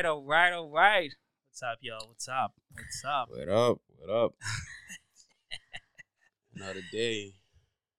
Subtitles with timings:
[0.00, 1.10] right, all right, all right.
[1.50, 2.08] What's up, y'all?
[2.08, 2.54] What's up?
[2.72, 3.28] What's up?
[3.28, 3.78] What up?
[3.98, 4.34] What up?
[6.56, 7.34] Another day.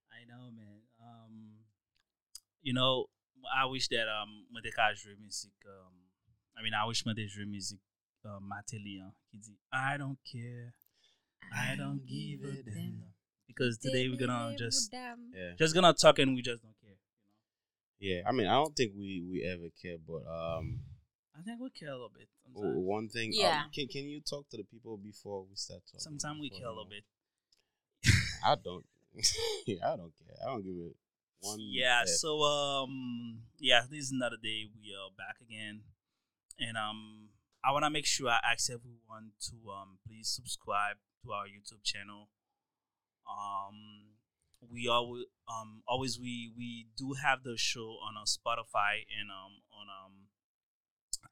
[0.10, 0.79] I know, man.
[1.00, 1.60] Um,
[2.64, 3.06] you know,
[3.56, 5.52] I wish that um, mwen te ka jwe music.
[5.68, 5.94] Um,
[6.58, 7.78] I mean, I wish mwen te jwe music.
[8.26, 10.74] Um, Matelian, qui dit, I don't care,
[11.54, 13.04] I don't give a damn.
[13.47, 15.54] Because today we're gonna just Yeah.
[15.60, 16.98] just gonna talk and we just don't care.
[17.99, 18.22] You Yeah.
[18.27, 20.77] I mean, I don't think we we ever care, but um, know,
[21.41, 22.27] I think we care a little bit.
[22.55, 23.31] o- Sometimes, one thing.
[23.34, 23.63] Yeah.
[23.63, 25.99] um, can can you talk to the people before we start talking?
[25.99, 27.03] sometimes we Before, care a little bit.
[28.45, 28.85] I don't.
[29.66, 30.38] yeah, I don't care.
[30.43, 30.95] I don't give it
[31.41, 31.57] one.
[31.59, 32.09] Yeah, F.
[32.09, 34.66] so um yeah, this is another day.
[34.69, 35.81] We are back again.
[36.59, 37.30] And um
[37.66, 42.30] I wanna make sure I ask everyone to um please subscribe to our YouTube channel.
[43.27, 44.13] Um
[44.69, 49.66] we always um always we we do have the show on a Spotify and um
[49.73, 50.27] on um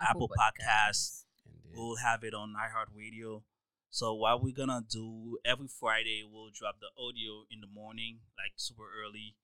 [0.01, 1.25] Apple, Podcasts.
[1.45, 3.43] And then- We'll have it on iHeartRadio.
[3.91, 8.53] So what we're gonna do every Friday, we'll drop the audio in the morning, like
[8.55, 9.35] super early,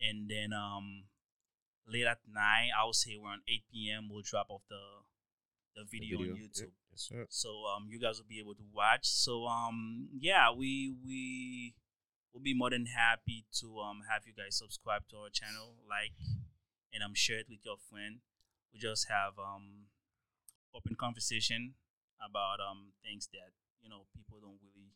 [0.00, 1.04] and then um
[1.86, 4.08] late at night, I would say around eight p.m.
[4.10, 4.80] We'll drop off the
[5.74, 6.72] the the video, on YouTube.
[6.90, 7.26] Yes, sir.
[7.28, 9.06] So um you guys will be able to watch.
[9.06, 11.74] So um yeah, we we
[12.32, 16.12] will be more than happy to um have you guys subscribe to our channel, like
[16.92, 18.20] and um share it with your friend.
[18.72, 19.88] We just have um
[20.74, 21.74] open conversation
[22.24, 23.50] about um things that
[23.82, 24.88] you know people don't really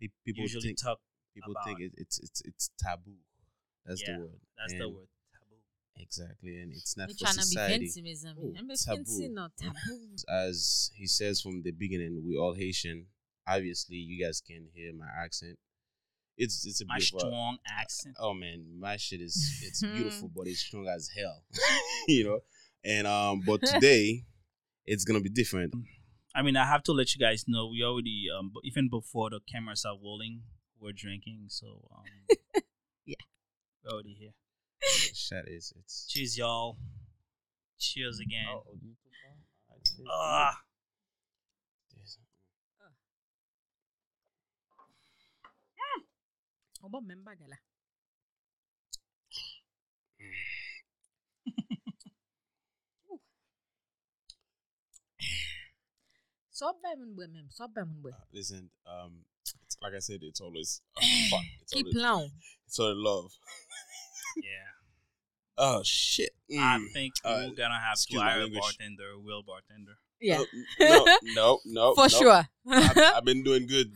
[0.00, 0.98] Pe- People usually think talk.
[1.34, 3.18] people about- think it, it's it's it's taboo.
[3.86, 4.40] That's Yeah, the word.
[4.58, 5.60] That's the word taboo.
[5.96, 7.86] Exactly, and it's not We're for trying to be society.
[7.86, 8.84] fancy, mes amis.
[8.88, 9.04] Oh, taboo.
[9.04, 10.16] fancy, no taboo.
[10.28, 13.06] as he says from the beginning, we all Haitian.
[13.46, 15.58] Obviously, you guys can hear my accent.
[16.36, 17.20] It's it's a My beautiful.
[17.20, 18.16] strong accent.
[18.18, 21.42] Oh man, my shit is it's beautiful, but it's strong as hell.
[22.08, 22.40] you know,
[22.84, 24.24] and um, but today
[24.86, 25.74] it's gonna be different.
[26.34, 29.40] I mean, I have to let you guys know we already um even before the
[29.50, 30.42] cameras are rolling,
[30.80, 31.44] we're drinking.
[31.48, 32.04] So um
[33.06, 33.16] Yeah.
[33.84, 34.32] we're already here.
[35.14, 36.06] Shit is it's.
[36.08, 36.76] Cheers, y'all.
[37.78, 38.46] Cheers again.
[38.48, 39.32] Oh, you too, bro?
[39.68, 40.08] Alright, cheers.
[40.10, 40.56] Ah,
[41.96, 42.18] Yes.
[46.82, 46.98] On ba
[56.62, 56.70] même baga la.
[56.70, 58.12] So ba moun bwe même, so ba moun bwe.
[58.12, 61.00] Uh, listen, um, it's, like I said, it's always uh,
[61.30, 61.44] fun.
[61.62, 62.30] It's Ki always, plan.
[62.66, 63.30] it's all love.
[64.36, 64.70] yeah.
[65.58, 66.30] Oh shit!
[66.50, 66.92] I Mm.
[66.92, 68.60] think Uh, we're gonna have to excuse my hire a language.
[68.60, 69.98] bartender, will bartender.
[70.20, 70.42] Yeah.
[70.80, 72.08] No, no, no, For no.
[72.08, 72.48] sure.
[72.70, 73.92] I've, I've been doing good.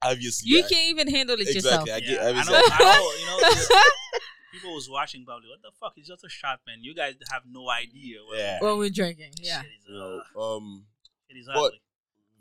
[0.00, 1.82] Obviously, you I- can't even handle it yourself.
[1.86, 1.92] exactly.
[1.92, 2.36] I Yeah, get.
[2.36, 2.54] I know.
[2.56, 3.12] I know.
[3.20, 3.50] You know.
[3.54, 3.68] this-
[4.52, 5.48] People was watching probably.
[5.50, 5.92] What the fuck?
[5.96, 6.78] It's just a shot, man.
[6.80, 8.18] You guys have no idea.
[8.26, 8.58] What Yeah.
[8.60, 9.32] When we're drinking.
[9.42, 9.60] Yeah.
[9.62, 10.86] Shit is, you know, uh, um,
[11.28, 11.72] it is but-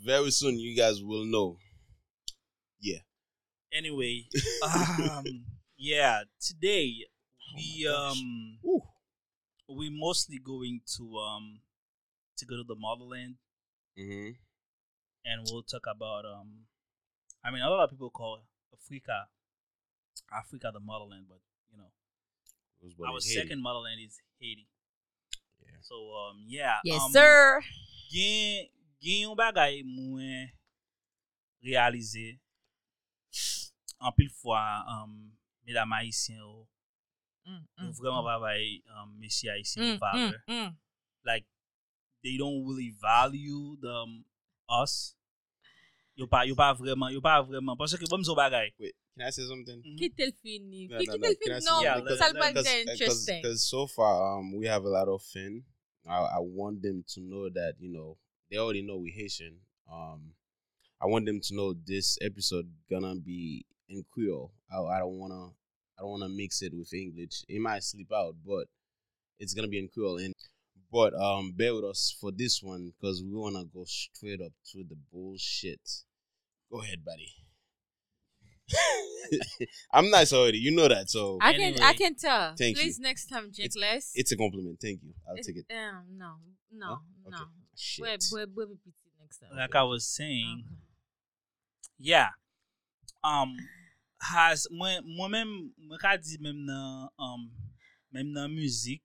[0.03, 1.58] very soon you guys will know.
[2.80, 3.00] Yeah.
[3.74, 4.28] Anyway,
[4.64, 5.25] um,
[5.78, 6.22] yeah.
[6.40, 6.94] Today
[7.42, 8.12] Oh we my gosh.
[8.18, 8.81] um Ooh.
[9.78, 11.59] we mostly going to um
[12.38, 13.36] to go to the motherland
[13.98, 14.30] Mm-hmm.
[15.25, 16.68] and we'll talk about um
[17.44, 19.25] I mean a lot of people call Africa
[20.31, 21.40] Africa the motherland, but
[21.72, 24.68] you know our second motherland is Haiti.
[25.66, 25.78] Yeah.
[25.81, 26.78] So um yeah.
[26.84, 27.62] Yes, um, sir.
[28.12, 28.66] Gen
[29.02, 30.50] gen yon bagay mwen
[31.62, 32.38] realize
[34.00, 35.31] an pil fwa um,
[35.66, 36.68] mesdames haïtien yo,
[37.47, 38.28] Mm, mm, vreman mm.
[38.28, 40.72] pa bay um, mesi haïtien Mm, yo mm, mm.
[41.24, 41.46] Like,
[42.24, 44.25] they don't really value the um,
[44.69, 45.16] us.
[46.16, 47.75] Yo pa, yo pa vreman, yo pa vreman.
[47.78, 48.72] Parce que bon mso bagay.
[48.80, 49.80] Wait, can I say something?
[49.84, 49.97] Mhm.
[49.97, 50.88] Ki tel fini?
[50.91, 51.28] No, Ki no, ki no.
[51.28, 51.62] tel Can I fini?
[51.62, 52.09] say No, Yeah, something?
[52.12, 53.41] let- sal let- bag because- de interesting.
[53.41, 55.63] Because so far, um, we have a lot of fun.
[56.07, 58.18] I, I want them to know that you know
[58.52, 59.58] they already know we Haitian.
[59.91, 60.31] Um,
[61.02, 64.52] I want them to know this episode gonna be in Creole.
[64.72, 65.47] I, I don't wanna,
[65.97, 67.44] I don't wanna mix it with English.
[67.47, 68.68] It might slip out, but
[69.40, 70.18] it's gonna be in Creole.
[70.18, 70.34] And
[70.91, 74.83] but um, bear with us for this one because we wanna go straight up to
[74.88, 75.81] the bullshit.
[76.72, 77.30] Go ahead, buddy.
[79.94, 80.57] I'm nice already.
[80.57, 82.54] You know that, so I can I can tell.
[82.57, 82.83] thank you.
[82.83, 84.12] Please next time drink less.
[84.16, 84.77] it's a compliment.
[84.81, 85.13] Thank you.
[85.27, 85.66] I'll It's- take it.
[85.74, 86.33] Um, no,
[86.72, 86.95] no, Huh?
[87.30, 87.38] no.
[87.38, 87.45] Okay.
[87.77, 88.24] shit.
[89.56, 90.75] Like I was saying, okay.
[92.00, 92.29] yeah,
[93.24, 93.56] um,
[94.21, 97.51] has, mwen men, mwen ka di men nan, um,
[98.12, 99.03] men nan müzik,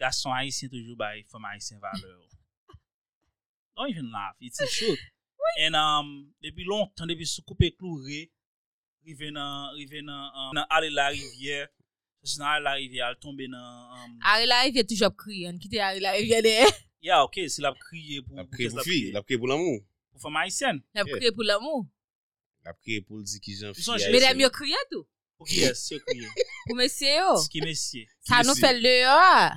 [0.00, 2.22] gason Haitien toujou bay fom Haitien valeur.
[3.76, 5.00] Don't even laugh, it's the truth.
[5.60, 8.28] And, um, depi lontan, depi sou koupe klou re,
[9.04, 11.68] rive nan, rive nan, um, nan ale la rivière,
[12.22, 14.18] Se se nan Ari la Rivière al tombe nan...
[14.20, 16.56] Ari la Rivière toujop kriye, an kite Ari la Rivière de.
[17.00, 18.36] Ya, ok, se lap kriye pou...
[18.36, 19.80] Lap kriye pou fi, lap kriye pou l'amou.
[20.12, 20.84] Pou fama Haitienne.
[20.98, 21.86] Lap kriye pou l'amou.
[22.66, 24.12] Lap kriye pou l'di ki jan fi Haitienne.
[24.12, 25.06] Medam yo kriye tou?
[25.40, 25.96] Ok, yes, oh.
[25.96, 25.96] oh.
[25.96, 26.46] yo kriye.
[26.66, 27.32] Pou mesye yo?
[27.46, 28.04] Ski mesye.
[28.28, 29.48] Sa nou fel le yo a.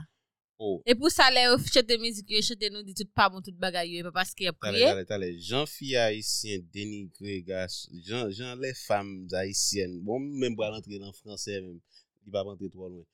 [0.63, 0.77] Oh.
[0.87, 3.57] E pou sa le yo chete mizik yo, chete nou di tout pa moun tout
[3.59, 4.87] bagay yo, e pa paske yo kriye.
[4.87, 10.55] Tale, tale, tale, jan fi Haitienne denigre gas, jan le fam Haitienne, bon mwen mwen
[10.55, 11.81] mwen rentre nan Fransè mwen.
[12.23, 13.07] li ba bante tro lwen.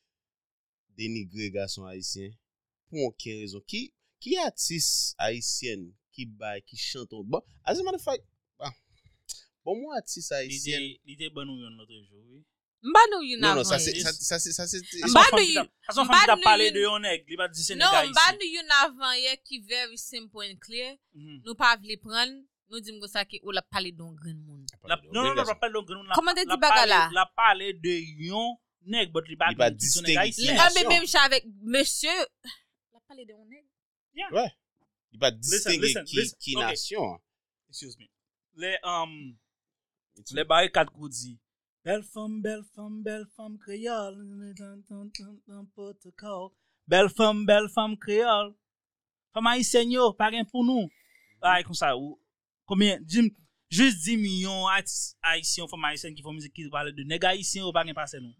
[0.97, 2.33] Denigre gason haisyen.
[2.89, 3.63] Pou anken rezon.
[3.69, 3.87] Ki,
[4.23, 7.25] ki atis haisyen ki bay, ki chanton.
[7.25, 8.23] Bon, as a matter of fact,
[8.59, 8.73] ah,
[9.65, 10.89] bon mwen atis haisyen.
[11.07, 12.43] Li te ban yon notre jou, oui?
[12.79, 13.59] Mba nou yon avon.
[13.59, 13.79] Non, non, sa
[14.39, 14.79] se...
[15.03, 15.67] Mba nou yon...
[15.91, 18.13] Ason fami ta pale de yon ek, li ba di Senegal isi.
[18.13, 20.95] Non, mba nou yon avan ye ki very simple and clear.
[21.17, 21.41] Mhm.
[21.43, 22.31] Nou pa vle pran,
[22.71, 24.63] nou di mgo sa ki ou la pale don gren moun.
[24.87, 26.15] Non, non, non, la pale don gren moun.
[26.15, 27.01] Koman de di baga la?
[27.17, 27.97] La pale de
[28.29, 28.55] yon
[28.85, 29.57] nèg but li pa li
[31.25, 32.25] avec monsieur.
[34.13, 34.51] Yeah.
[35.11, 35.93] Il va distinguer
[36.39, 37.19] qui nation hein.
[37.69, 38.05] excuse me.
[38.55, 39.35] Les um
[40.31, 41.09] les barricades qu'on
[41.83, 44.17] belle femme belle femme belle femme créole.
[46.87, 48.53] Belle femme belle femme créole.
[49.33, 50.89] Femme haïtienne pas rien pour nous.
[51.41, 52.21] Ah comme ça ou
[52.65, 52.99] combien
[53.69, 55.63] juste 10 millions de
[57.63, 58.35] ou pas rien nous.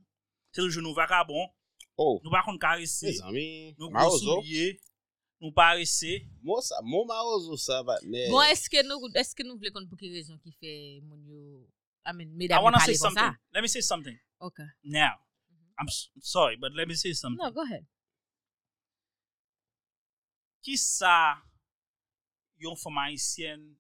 [0.74, 1.52] Jour nou vagabond,
[2.00, 3.12] Oh, nou karese,
[7.84, 7.98] va.
[8.32, 10.74] Bon, eske nou, eske nou vle kon pou ki rezon ki fe
[11.04, 11.44] moun yo,
[12.08, 12.14] I
[12.60, 13.36] yo wanna say pale kon something.
[13.36, 13.54] sa?
[13.56, 14.18] Let me say something.
[14.40, 14.60] Ok.
[14.84, 15.20] Now,
[15.80, 17.40] I'm s- sorry, but let me say something.
[17.44, 17.86] No, go ahead.
[20.64, 21.40] Ki sa
[22.60, 23.76] yon fom haisyen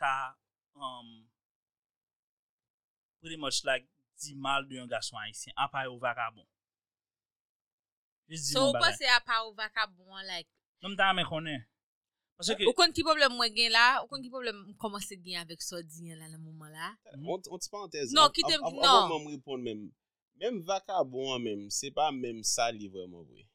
[0.00, 0.34] ka
[0.76, 1.24] um,
[3.20, 3.86] pretty much like
[4.24, 6.46] di mal de yon gason Haitien, apay ou vakabon.
[8.32, 10.48] So euh, ou pa se apay ou vakabon, like...
[10.82, 11.62] Nom ta men konen.
[12.42, 15.62] Ou kon ki problem mwen gen la, ou kon ki problem mwen komanse gen avèk
[15.62, 16.90] so diyen la nan mouman la.
[17.14, 19.84] On ti pantez, avon mwen mwipon mèm,
[20.42, 23.46] mèm vakabon mèm, se pa mèm sa li vwèman vwe.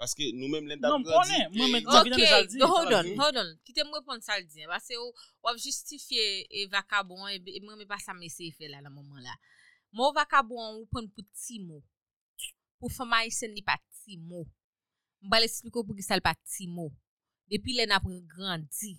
[0.00, 1.04] Paske nou mèm lènda pwadi.
[1.04, 2.64] Non, mwen mèm mwen sa diyen.
[2.64, 5.12] Ok, hold on, hold on, ki te mwipon sa diyen, basè ou
[5.44, 9.20] wap justifiye eh, vakabon, eh, eh, mwen mwen pa sa mese ife la nan mouman
[9.20, 9.36] la.
[9.92, 11.84] Mou vakabon ou pon pou ti mou.
[12.80, 14.48] Pou fama isen li pa ti mou.
[15.22, 16.90] Mba l'espliko pou ki sal pa ti mou.
[17.52, 18.96] Depi lè napre grandi.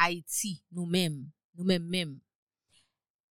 [0.00, 1.20] Haiti nou mèm.
[1.54, 2.16] Nou mèm mèm.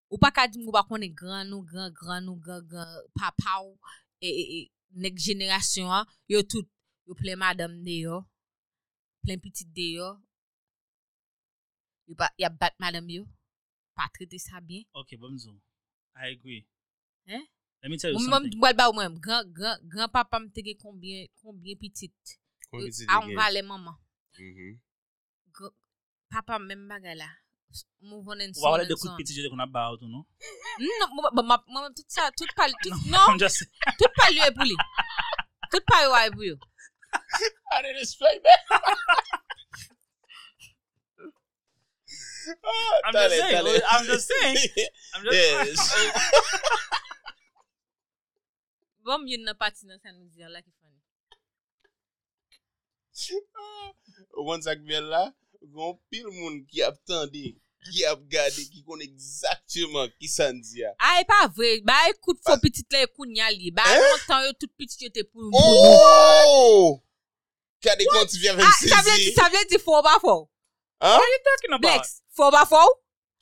[0.10, 3.60] Ou pa ka di mou bakon e gran nou, gran, gran nou, gran, gran, papa
[3.62, 3.78] ou,
[4.22, 4.60] e, e, e,
[4.98, 6.66] nek jenerasyon an, yo tout,
[7.06, 8.24] yo ple madame de yo,
[9.22, 10.10] plen pitit de yo,
[12.10, 13.28] yo ba, ya bat madame yo,
[13.94, 14.86] pa trete sa bien.
[14.98, 15.58] Ok, bon zon.
[16.20, 16.68] I agree.
[17.28, 17.44] Eh?
[17.82, 18.60] Let me tell you something.
[18.60, 21.32] Mwen ba ou mwen, gran papa mte ge konbyen pitit.
[21.42, 22.12] Konbyen pitit
[22.74, 23.08] e, ge.
[23.08, 23.96] A mwa le maman.
[24.40, 25.70] Mm-hmm.
[26.30, 27.30] Papa mwen bagay la.
[28.04, 28.64] Mwen vonen son.
[28.68, 30.00] Wawale de kout pitit yo de kon ap ba ou non?
[30.02, 31.32] tou nou?
[31.40, 32.76] Mwen mwen tout sa, tout pali.
[33.14, 33.48] Non, non
[34.00, 34.76] tout pali yo e pou li.
[35.72, 36.58] Tout pali yo a e pou yo.
[37.72, 39.39] I didn't explain that.
[43.06, 43.82] I'm just saying.
[43.90, 44.58] I'm just saying.
[45.16, 46.12] I'm just saying.
[49.06, 51.00] Bom yon nan pati nan san nou diyan la ki fwane.
[54.46, 55.24] Wan sak bel la,
[55.74, 57.56] gon pil moun ki ap tande,
[57.90, 60.94] ki ap gade, ki kon ekzaktyman ki san diya.
[61.10, 64.06] Ay e pa vre, ba e kout fo pitit la e koun nyali, ba an
[64.06, 64.22] eh?
[64.30, 65.58] tan yo tout pitit yo te pou moun.
[65.58, 67.00] Oh!
[67.82, 69.34] Kade konti vye vèm sezi.
[69.40, 70.38] Sa vle di fo ba fo?
[71.00, 72.04] What are you talking about?
[72.04, 72.94] Blex, Fò ba fò ou?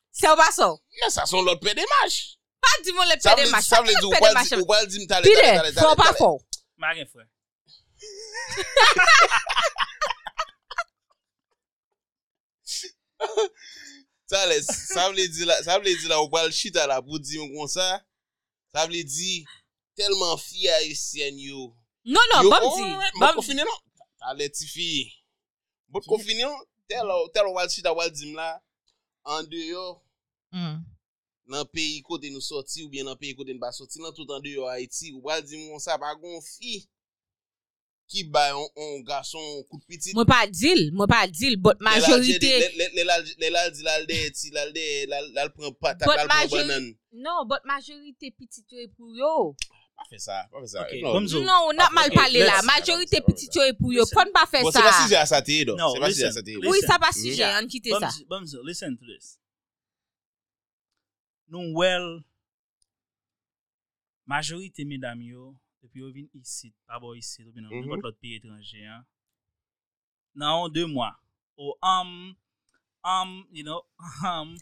[0.09, 0.81] Se ou ba so?
[0.97, 2.15] Ye, sa son lot pè de maj.
[2.65, 3.61] Pa di moun le pè de maj.
[3.69, 4.13] Sa vle di ou
[4.65, 5.69] wal di m talè talè talè talè.
[5.69, 6.41] Pire, fò ba fò ou?
[6.81, 7.21] Magen fò.
[14.33, 18.01] Talè, sa vle di la ou wal chita la pou di m kon sa.
[18.73, 19.43] Sa vle di
[19.93, 21.69] telman fia yosyen yo.
[22.01, 22.93] Non, non, bab di.
[23.21, 23.81] Bab konfine non?
[24.25, 24.91] Talè ti fi.
[25.85, 26.57] Bab konfine non?
[26.89, 27.05] Tel
[27.45, 28.55] ou wal chita wal di m la.
[29.35, 29.85] an deyo,
[30.55, 30.77] mm.
[31.51, 34.29] nan peyi kote nou soti ou bien nan peyi kote nou ba soti, nan tout
[34.35, 36.81] an deyo Haiti, ou wal di moun sa pa gon fi
[38.07, 40.13] ki bay on gason kout pitit.
[40.15, 42.53] Mwen pa dil, mwen pa dil, bot majorite...
[42.95, 46.87] Le lal di lal de eti, lal de lal pren patak, lal pren banan.
[47.11, 49.33] Non, bot majorite pitit yo e pou yo.
[49.97, 50.85] Pa fe sa, pa fe sa.
[50.85, 51.41] Ok, Gomzo.
[51.41, 52.61] Non, nan mal pale la.
[52.67, 54.05] Majorite pitit yo e pou yo.
[54.13, 54.69] Pon pa fe sa.
[54.69, 55.75] Bon, se pa suje a sa te do.
[55.79, 55.89] Non.
[55.89, 56.55] Non, se pa suje a sa te.
[56.61, 57.49] Oui, sa pa suje.
[57.57, 58.13] An kite sa.
[58.29, 59.35] Gomzo, listen to this.
[61.47, 62.05] Nou wel,
[64.27, 65.53] majorite medam yo,
[65.85, 69.05] epi yo vin isit, abo isit, ou bin an, yon lot pi etranje, an.
[70.35, 71.13] Nan an, de mwa.
[71.57, 72.35] Ou am,
[73.07, 73.79] am, you know,
[74.27, 74.57] am,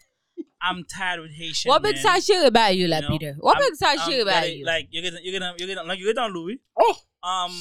[0.60, 1.94] I'm tired with Haitian Wap men.
[1.94, 3.36] exagere ba yo la, You know, Peter?
[3.40, 4.64] Wap I'm- exagere um, ba like, yo?
[4.66, 6.58] like, you get, you get, you get, like, you get on Louis.
[6.78, 6.96] Oh.
[7.22, 7.52] Um,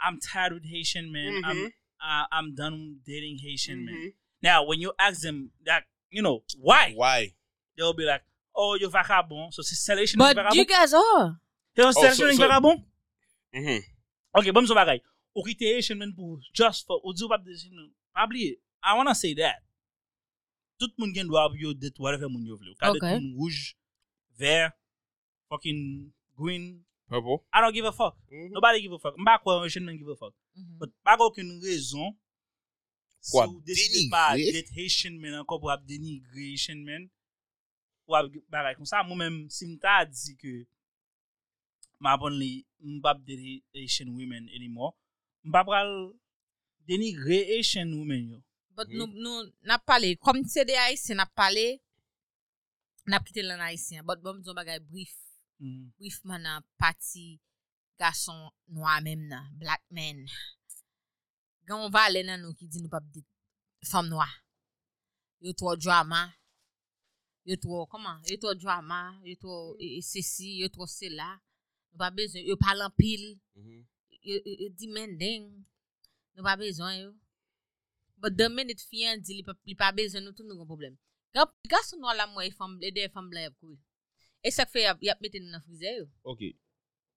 [0.00, 1.42] I'm tired with Haitian men.
[1.44, 1.66] I'm, Mhm.
[2.00, 3.94] uh, I'm done dating Haitian men.
[3.94, 4.12] Mhm.
[4.42, 6.92] Now, when you ask them that, you know, why?
[6.94, 7.34] Why?
[7.76, 8.22] They'll be like,
[8.54, 9.52] oh, you're vagabond.
[9.54, 10.56] So, c'est selection But vagabond.
[10.56, 11.40] you guys are.
[11.76, 12.84] You're selection so- so- vagabond.
[13.54, 13.82] Mhm.
[14.34, 15.00] Ok, bon, mso bagay.
[15.34, 17.90] Ou ki te Haitian men pou just for, ou di ou pap de Haitian.
[18.16, 19.56] Pabli, I wanna say that.
[20.78, 22.72] tout moun gen dwa pou yo det whatever moun yo vle.
[22.72, 23.74] Ou ka det moun rouge,
[24.38, 24.70] ver,
[25.50, 26.84] fucking green.
[27.08, 27.40] Purple.
[27.52, 28.16] I don't give a fuck.
[28.30, 28.50] Mm -hmm.
[28.52, 29.16] Nobody give a fuck.
[29.18, 30.34] Mba kwa yon Haitian nan give a fuck.
[30.54, 30.78] Mm -hmm.
[30.78, 32.12] But bago okin rezon,
[33.20, 37.08] si ou deside pa det Haitian men anko pou ap denigre Haitian men,
[38.06, 40.54] ou ap bagay kon sa, moun men si mta di ke
[41.98, 44.94] ma apon li mbap det Haitian women anymore,
[45.44, 46.12] mba pral
[46.86, 48.38] denigre Haitian women yo.
[48.78, 48.94] But mm.
[48.94, 51.80] nou, nou, nap pale, kom se de Haitien nap pale,
[53.10, 54.06] nap kite lan Haitien.
[54.06, 55.16] But bom zon bagay brief.
[55.58, 55.90] Mm.
[55.98, 57.40] Brief man nan pati
[57.98, 58.38] gason
[58.70, 60.22] noa mem nan, black men.
[61.66, 63.24] Gan va ale nan nou ki di nou pap di
[63.90, 64.28] fam noa.
[65.42, 66.28] Yo tro drama,
[67.42, 71.32] yo tro, koman, yo tro drama, yo tro e, e, sesi, yo tro sela.
[71.90, 73.82] Nou pa bezon, yo palan pil, mm -hmm.
[74.22, 75.50] yo, yo, yo di men deng,
[76.38, 77.10] nou pa bezon yo.
[78.20, 80.96] But the minute fiyan di li pa, li pa bezen nou, tout nou kon problem.
[81.36, 83.76] Gap, gas nou ala mwen e, e de fam la yap kou.
[84.42, 86.08] E sak fe yap, yap meten nan frize yo.
[86.22, 86.42] Ok,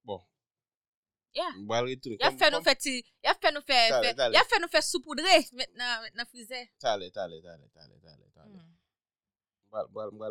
[0.06, 0.22] bon.
[1.38, 1.56] Yeah.
[2.20, 4.36] Yap fe nou fe ti, yap fe nou fe, tale, fe tale.
[4.36, 6.66] yap fe nou fe soupoudre met nan nan frize.
[6.84, 8.58] Tale, tale, tale, tale, tale, tale.
[8.60, 8.72] Mm.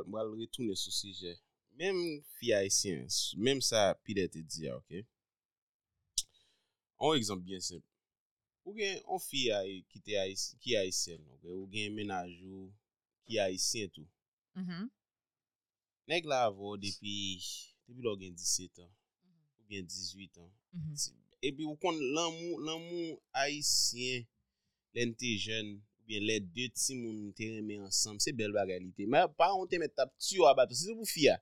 [0.06, 1.38] Mwal retoune sou sije.
[1.80, 1.98] Mem
[2.36, 3.06] fiya esyen,
[3.40, 5.00] mem sa pide te diya, ok?
[7.00, 7.86] On ekzamp bien semp.
[8.66, 11.52] Ou gen an fi a ki, yi ki Haitien, okay?
[11.56, 12.68] ou gen menajou
[13.26, 14.06] ki Haitien tou.
[14.58, 14.88] Mm -hmm.
[16.10, 17.14] Nèk la avò depi,
[17.86, 19.56] depi lò gen 17 an, mm-hmm.
[19.58, 20.50] ou gen 18 an.
[20.72, 21.16] Mm -hmm.
[21.48, 24.26] Epi ou kon lan moun Haitien
[24.94, 29.06] len te jen, ou gen lè de ti moun te reme ansam, se bel bagalite.
[29.06, 31.36] Mè pa an te met tap tiyo a baton, se se pou fi a.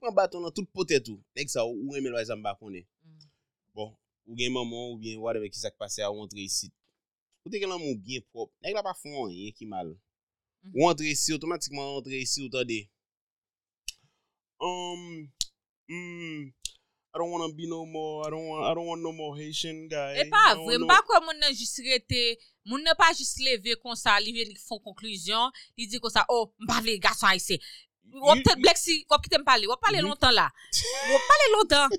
[0.00, 2.86] Mè baton nan tout potet ou, nèk sa ou ou reme lwa zan bakone.
[3.02, 3.30] Mm.
[3.74, 3.90] Bon.
[4.26, 6.72] ou gen maman ou bien whatever ki sak pase a ou wantre isi.
[7.46, 9.94] Ou te gen lan moun bien prop, neg la pa fon yon ki mal.
[9.94, 9.96] Mm
[10.70, 10.82] -hmm.
[10.82, 12.80] Wantre isi, otomatikman wantre isi ou tade.
[14.58, 15.28] Um,
[15.88, 16.52] mm,
[17.16, 19.88] I don't wanna be no more, I don't want, I don't want no more Haitian
[19.88, 20.20] guy.
[20.20, 23.96] E pa avre, mba kwa moun nan jis rete, moun nan pa jis leve kon
[23.96, 25.48] sa, li ve li fon konkluzyon,
[25.80, 27.56] li di kon sa, oh, mba vle gason a ese.
[28.20, 30.44] Wap te blek si, wap ki te mpale, wap pale lontan la.
[31.12, 31.96] Wap pale lontan.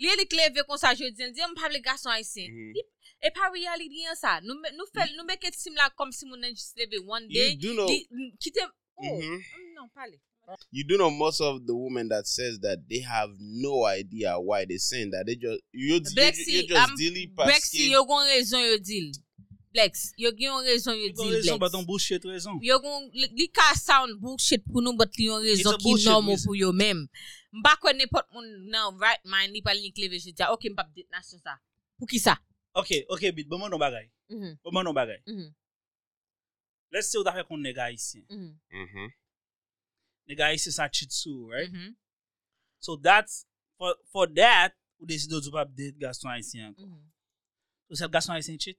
[0.00, 2.50] Liye li kleve kon sa jodi, li diye m pable gason a isen.
[2.50, 2.90] Mm -hmm.
[3.24, 4.40] E pa wi reality yon sa.
[4.40, 4.86] Nou, nou,
[5.16, 7.54] nou meke tim la kom si moun enjist leve one day.
[7.54, 7.88] You do know.
[8.40, 8.62] Kite,
[8.96, 9.74] oh, mm -hmm.
[9.74, 10.18] non pale.
[10.70, 14.64] You do know most of the women that says that they have no idea why
[14.66, 15.24] they saying that.
[15.26, 17.48] They just, you, Blexi, you, you just um, deal it paske.
[17.48, 19.12] Blexi, yo gon rezon yo deal.
[19.74, 21.16] Blex, yo gen rezon yo deal.
[21.16, 22.58] Yo gon rezon bat an bullshit rezon.
[22.62, 26.54] Yo gon, li ka sound bullshit pou nou bat li yon rezon ki normal pou
[26.54, 27.00] yo menm.
[27.00, 27.43] It's a bullshit reason.
[27.54, 30.90] Mba kwen nepot moun nan right mind li pal ni kleve je diya, ok mbap
[30.96, 31.54] dit nasyon sa.
[31.98, 32.34] Pou ki sa?
[32.74, 34.08] Ok, ok bit, bon moun nou bagay.
[34.32, 34.72] Mm -hmm.
[34.72, 35.20] moun nou bagay.
[35.26, 35.50] Mm -hmm.
[36.90, 38.26] Let's say ou da fe kon nega isi.
[38.30, 39.08] Mm -hmm.
[40.26, 41.70] Nega isi sa chit sou, right?
[41.72, 41.94] Mhm.
[42.78, 43.46] So that's,
[43.78, 46.82] for, for that, ou desi do du pap det gaston isi anko.
[47.90, 48.78] Ou sel gaston isi chit?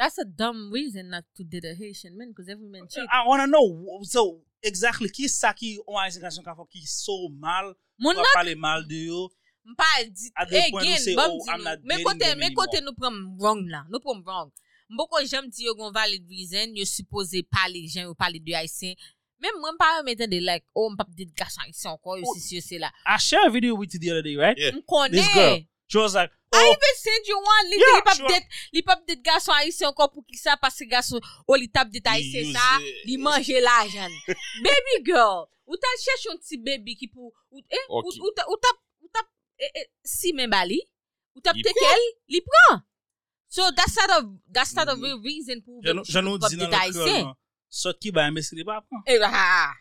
[0.00, 3.04] That's a dumb reason not to date a Haitian man, because every man cheat.
[3.12, 7.28] I wanna know, so, exactly, ki sa ki ou isyen gason ka fò ki so
[7.28, 9.26] mal, Moun pale mal de yo,
[9.74, 12.14] mpa di, At the point you again, say, bam oh, di I'm nou.
[12.16, 14.48] dating kote, nou pram wrong la, nou pram wrong.
[14.88, 18.96] Mboko jem di yo gon valid reason, yo suppose pale jen, yo pale de Haitien.
[19.40, 22.32] Men mwen pa yon meten de like, oh, mpap dit gason Haitien anko, yo Oh.
[22.34, 22.88] si si yo se la.
[23.04, 24.56] I share a video with you the other day, right?
[24.56, 24.72] Yeah.
[24.72, 25.12] M konen.
[25.12, 25.60] This girl.
[25.90, 26.58] She was like, oh.
[26.58, 28.28] I even send you one Li, yeah, li pap sure.
[28.30, 28.42] det,
[28.72, 31.66] li pap det gason a yise ankon pou ki sa pase gason o oh, li
[31.66, 32.66] tap det a yise sa,
[33.08, 34.14] li manje la jan.
[34.66, 37.90] baby girl, ou ta chèche yon ti baby ki pou, ou, eh, okay.
[37.90, 39.26] ou, ou, ou tap, ou tap,
[39.58, 40.78] eh, eh, si men bali,
[41.34, 42.86] ou tap tekel, li pran.
[43.50, 46.94] So, that's not a, that's not a real reason pou jan nou di nan lak
[46.94, 47.34] nan,
[47.66, 49.02] Sot ki ba yon besi li pa pran.
[49.10, 49.74] E, ha, ha.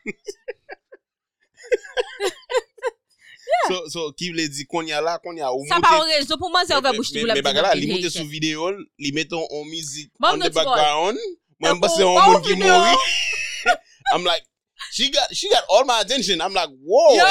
[3.50, 3.70] Yeah.
[3.70, 5.72] So, so ki vle di konya la, konya ou monte...
[5.74, 7.38] Sa pa ou rezo pou man se ouve bouch ti vle.
[7.38, 11.20] Me bagala, li monte sou videol, li meton on mizik, on the background,
[11.62, 12.96] mwen basse on moun ki mori.
[14.14, 14.44] I'm like,
[14.92, 16.42] she got, she got all my attention.
[16.42, 17.14] I'm like, wow.
[17.14, 17.26] Yo,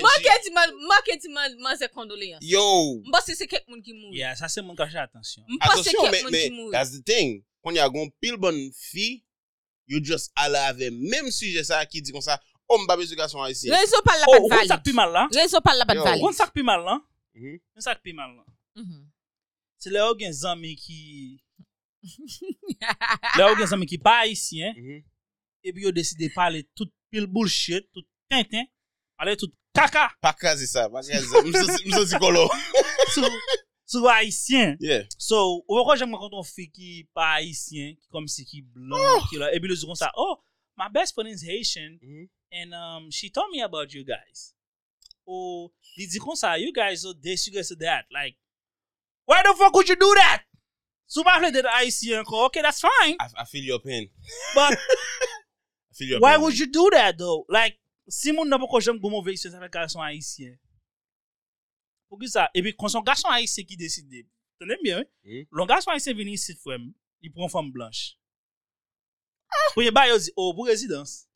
[0.00, 2.40] mwa ke ti man se kondole yan.
[2.44, 3.00] Yo.
[3.08, 4.20] Mbasse se kek moun ki mori.
[4.20, 5.46] Yeah, sa se mwen kache atensyon.
[5.48, 6.72] Mbasse kek moun ki mori.
[6.72, 7.42] That's the thing.
[7.64, 9.22] Konya gon pil bon fi,
[9.86, 10.88] you just alave.
[10.92, 12.38] Mem suje sa ki di kon sa...
[12.70, 13.70] Om ba bezou gason a isi.
[13.72, 14.46] Rezo pal la pat vali.
[14.46, 15.30] O, kon sak pi mal lan.
[15.34, 16.22] Rezo pal la pat vali.
[16.22, 17.00] Kon sak pi mal lan.
[17.74, 18.46] Kon sak pi mal lan.
[19.80, 21.00] Se le ou gen zami ki...
[23.38, 25.00] Le ou gen zami ki ba isi, hein.
[25.60, 28.68] E bi yo deside pale tout pil bullshit, tout tintin,
[29.18, 30.06] pale tout kaka.
[30.22, 31.42] Pa kazi sa, pa kazi sa.
[31.44, 32.46] Mso si kolo.
[33.16, 33.26] Sou
[33.90, 34.76] sou haisyen.
[34.80, 35.08] Yeah.
[35.18, 39.24] So, ou wakon jèm wakon ton fi ki pa haisyen, ki kom si ki blon,
[39.28, 40.44] ki la, e bi yo zi kon sa, oh, oh
[40.78, 42.28] my best friend is Haitian, mm -hmm.
[42.52, 44.54] And um, she told me about you guys.
[45.28, 48.06] Ou, li di kon sa, you guys are desugres to that.
[48.10, 48.34] Like,
[49.24, 50.42] why the fuck would you do that?
[51.10, 53.16] Sou pa fle de da Haitien ko, ok, that's fine.
[53.18, 54.08] I, I feel your pain.
[54.54, 54.78] But,
[55.94, 56.42] feel your why pain.
[56.42, 57.44] would you do that though?
[57.48, 57.78] Like,
[58.10, 60.54] si moun nan pou kon jem goun vek se sa fek gason Haitien.
[60.54, 60.60] Eh.
[62.10, 64.22] Pou ki sa, epi kon son gason Haitien ki deside.
[64.62, 65.10] Tenen bien, eh?
[65.26, 65.48] Mm.
[65.54, 66.90] Lon gason Haitien veni sit fwem,
[67.22, 68.14] li pon fwem blanche.
[69.76, 71.26] Ouye, ba yo zi, o, pou rezidans.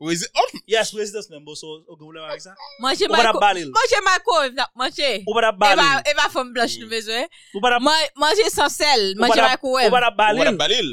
[0.71, 2.55] Yes, rezidans men, bo so, o goun lè wak sa.
[2.83, 4.37] Manje mako,
[4.79, 5.11] manje.
[5.27, 6.03] Ou bada balil.
[6.07, 7.25] E ba fèm blanj nou bezwe.
[8.19, 9.89] Manje san sel, manje mako wèm.
[9.89, 10.43] Ou bada balil.
[10.43, 10.91] Ou bada balil.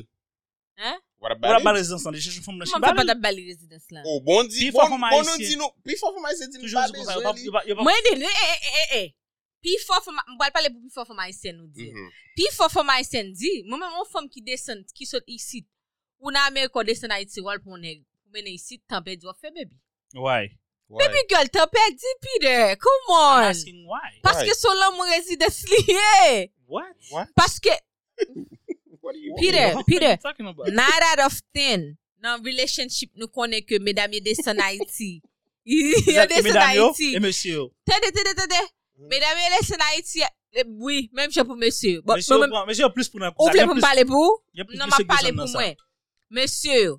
[1.22, 2.76] Ou bada balil rezidans lan, de chèche fèm blanj.
[2.76, 4.06] Mwen bada balil rezidans lan.
[4.06, 7.82] Ou bon di, bon nou di nou, pi fò fò ma yse di nou balil.
[7.82, 9.04] Mwen de nou, e, e, e, e.
[9.62, 11.92] Pi fò fò ma, mbal pale pou pi fò fò ma yse nou di.
[12.38, 15.68] Pi fò fò ma yse nou di, mwen mwen fòm ki descent, ki sot isit.
[16.22, 19.76] ou nan me kode se nan iti wal pou mene isi, tanpe di wafè bebi.
[20.14, 20.54] Why?
[20.88, 21.02] Why?
[21.02, 22.34] Baby girl, tanpe di pi
[22.80, 23.44] come on.
[23.44, 24.12] I'm asking why.
[24.24, 26.52] Paske sou lan moun rezide sliye.
[26.68, 26.94] What?
[27.12, 27.34] What?
[27.36, 27.74] Paske,
[29.40, 30.16] pi de, pi de,
[30.72, 35.18] not out of ten, nan relationship nou konen ke medam yede nan iti.
[35.66, 37.16] Yede se nan iti.
[37.18, 37.58] E monsi.
[37.84, 38.62] Tede, tede, tede.
[39.10, 40.24] Medam yede nan iti.
[40.52, 42.02] Oui, menm jè pou mèsyè.
[42.04, 43.32] Mèsyè plus pou nan...
[43.40, 44.34] Ou ple pou m'pale pou?
[44.76, 45.78] Nan m'pale pou mwen.
[46.32, 46.96] Monsye,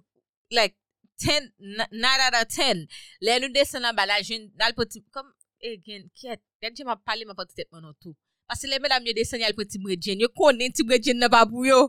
[0.51, 0.77] like,
[1.19, 2.85] ten, nine out of 10,
[3.23, 5.29] le nou desen nan ba la jen, dal poti, kom,
[5.63, 8.15] e gen, kiet, den jen ma pale ma poti tetman an tou.
[8.51, 11.87] Pase le menam yo desen yal poti bredjen, yo konen ti bredjen nan babou yo.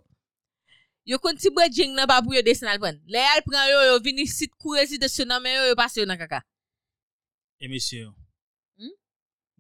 [1.10, 3.02] Yo kon ti bredjen nan babou yo desen al pren.
[3.12, 6.00] Le yal pren yo, yo vini sit kourezi de se nan men yo, yo pase
[6.00, 6.44] yo nan kaka.
[7.60, 8.13] E monsye yo.
[8.80, 8.94] Hmm?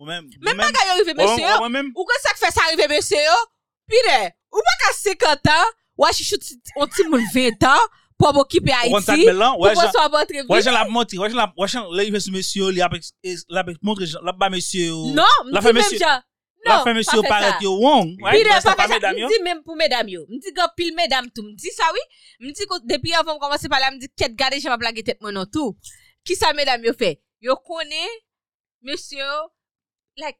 [0.05, 1.57] Mwen pa ka yo rive monsye yo,
[1.91, 3.41] ou kon sa k fè sa rive monsye yo,
[3.89, 6.37] Pire, ou pa ka 50 an, Ou a chichou
[6.75, 7.77] on ti moun 20 ans
[8.17, 8.91] pour m'occuper Haïti.
[8.91, 10.41] Pour soit votre vie.
[10.49, 12.89] Ouais, je la montre, ouais, je la ouais, là il fait ce monsieur, il a
[13.49, 14.91] la montre là bas monsieur.
[14.91, 15.99] Non, la fait monsieur.
[16.65, 18.15] La fait monsieur paraît yo wrong.
[18.33, 19.27] Il pas mesdames yo.
[19.43, 20.25] même pour mesdames yo.
[20.29, 21.43] Me dit grand pile mesdames tout.
[21.43, 21.99] Me dit ça oui.
[22.39, 25.21] Me dit depuis avant commencer par là, me dit qu'est garder je vais blaguer tête
[25.21, 25.77] moi non tout.
[26.23, 27.21] Qui ça mesdames yo fait?
[27.41, 28.07] Yo connaît
[28.81, 29.25] monsieur
[30.17, 30.37] like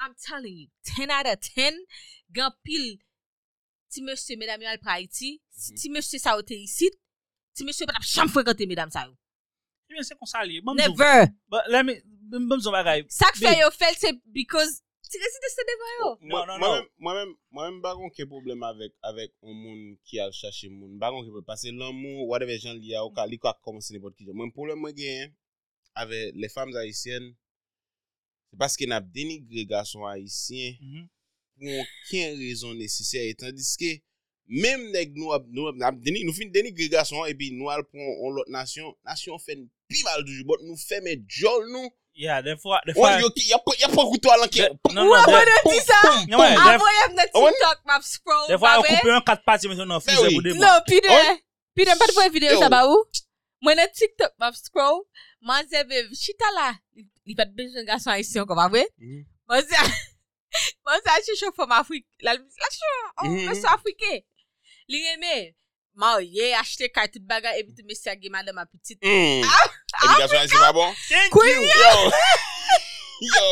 [0.00, 1.74] I'm telling you, 10 out of 10,
[2.30, 2.98] grand pile
[3.92, 5.78] ti mèche mèdame yo al pra iti, mhm.
[5.80, 6.94] ti mèche sa ote isit,
[7.56, 9.16] ti mèche patap chanm frekante mèdame sa yo.
[9.88, 10.60] Mwen se konsa li.
[10.76, 11.30] Never!
[11.48, 13.06] Mwen zon bagay.
[13.12, 16.08] Sak fè yo fèl se because ti resite se devan yo.
[16.36, 20.98] Oh, mwen mwen bagon ke problem avèk ou moun ki al chache moun.
[21.00, 21.48] Bagon ke problem.
[21.48, 24.28] Pase lan moun wadeve jan li ya ou ka li kwa komanse ne pot ki
[24.28, 24.36] jan.
[24.36, 25.32] Mwen problem mwen gen
[25.96, 27.32] avè le fam zaissyen
[28.50, 31.08] se paske nap denigre gason haisyen mhm.
[31.58, 33.98] pou anken rezon nesisye etan diske,
[34.48, 38.00] mem neg nou ap, nou ap, deni, nou fin deni gregasyon, epi nou al pou
[38.00, 42.80] an lot nasyon, nasyon fen pi mal doujou, bot nou feme jol nou, Ya, defwa...
[43.46, 44.64] Ya pou koutou alanke...
[44.66, 45.98] Wè de ti sa?
[46.66, 48.48] Avoye mne TikTok map scroll...
[48.50, 50.58] Defwa yo koupe yon kat pati mwen se nou fize pou debo.
[50.58, 51.14] Non, pi de...
[51.78, 53.06] Pi de mpa te fwe videyo sa ba ou?
[53.62, 55.04] Mwen de TikTok map scroll...
[55.46, 56.72] Man zeve chita la...
[57.22, 58.82] Li pat bej yon gason a isyon kom avwe?
[58.98, 59.94] Mwen zeve...
[60.86, 64.22] Mwen sa chichou fòm Afrik, la chichou, mwen sou Afrike.
[64.88, 65.34] Li reme,
[65.98, 68.98] ma ou ye, achete kaj tout baga, evite mesya ge madame apetit.
[69.04, 70.94] Ebi gaswa ansi mabon?
[71.08, 71.68] Thank you!
[71.82, 71.92] Yo!
[73.34, 73.48] Yo!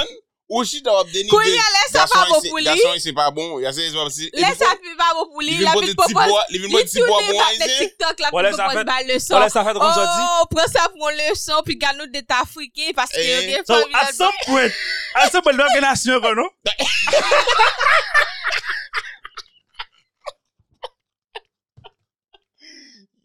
[0.00, 0.14] On?
[0.50, 1.30] Ou si ta wap deni de...
[1.32, 2.66] Kounye lè sa pa bo pou li.
[2.68, 3.54] Gason yon se pa bon.
[3.64, 5.54] Lè sa pi pa bo pou li.
[5.56, 6.84] Li vin bon ti po a bon a yon se.
[6.84, 9.38] Li toune pa de TikTok la pi pou kon ba leson.
[9.38, 10.26] Ou lè sa fèd kon sa di.
[10.42, 12.92] Ou pren sa pou leson pi gano de ta frike.
[12.98, 14.02] Paske yon gen fami lè.
[14.02, 14.82] A sa pwet.
[15.22, 16.52] A sa pwet lè gen asyon kon nou.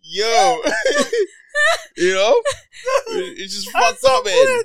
[0.09, 0.39] Yo.
[1.97, 2.41] You know?
[3.35, 4.63] It's just fucked up man.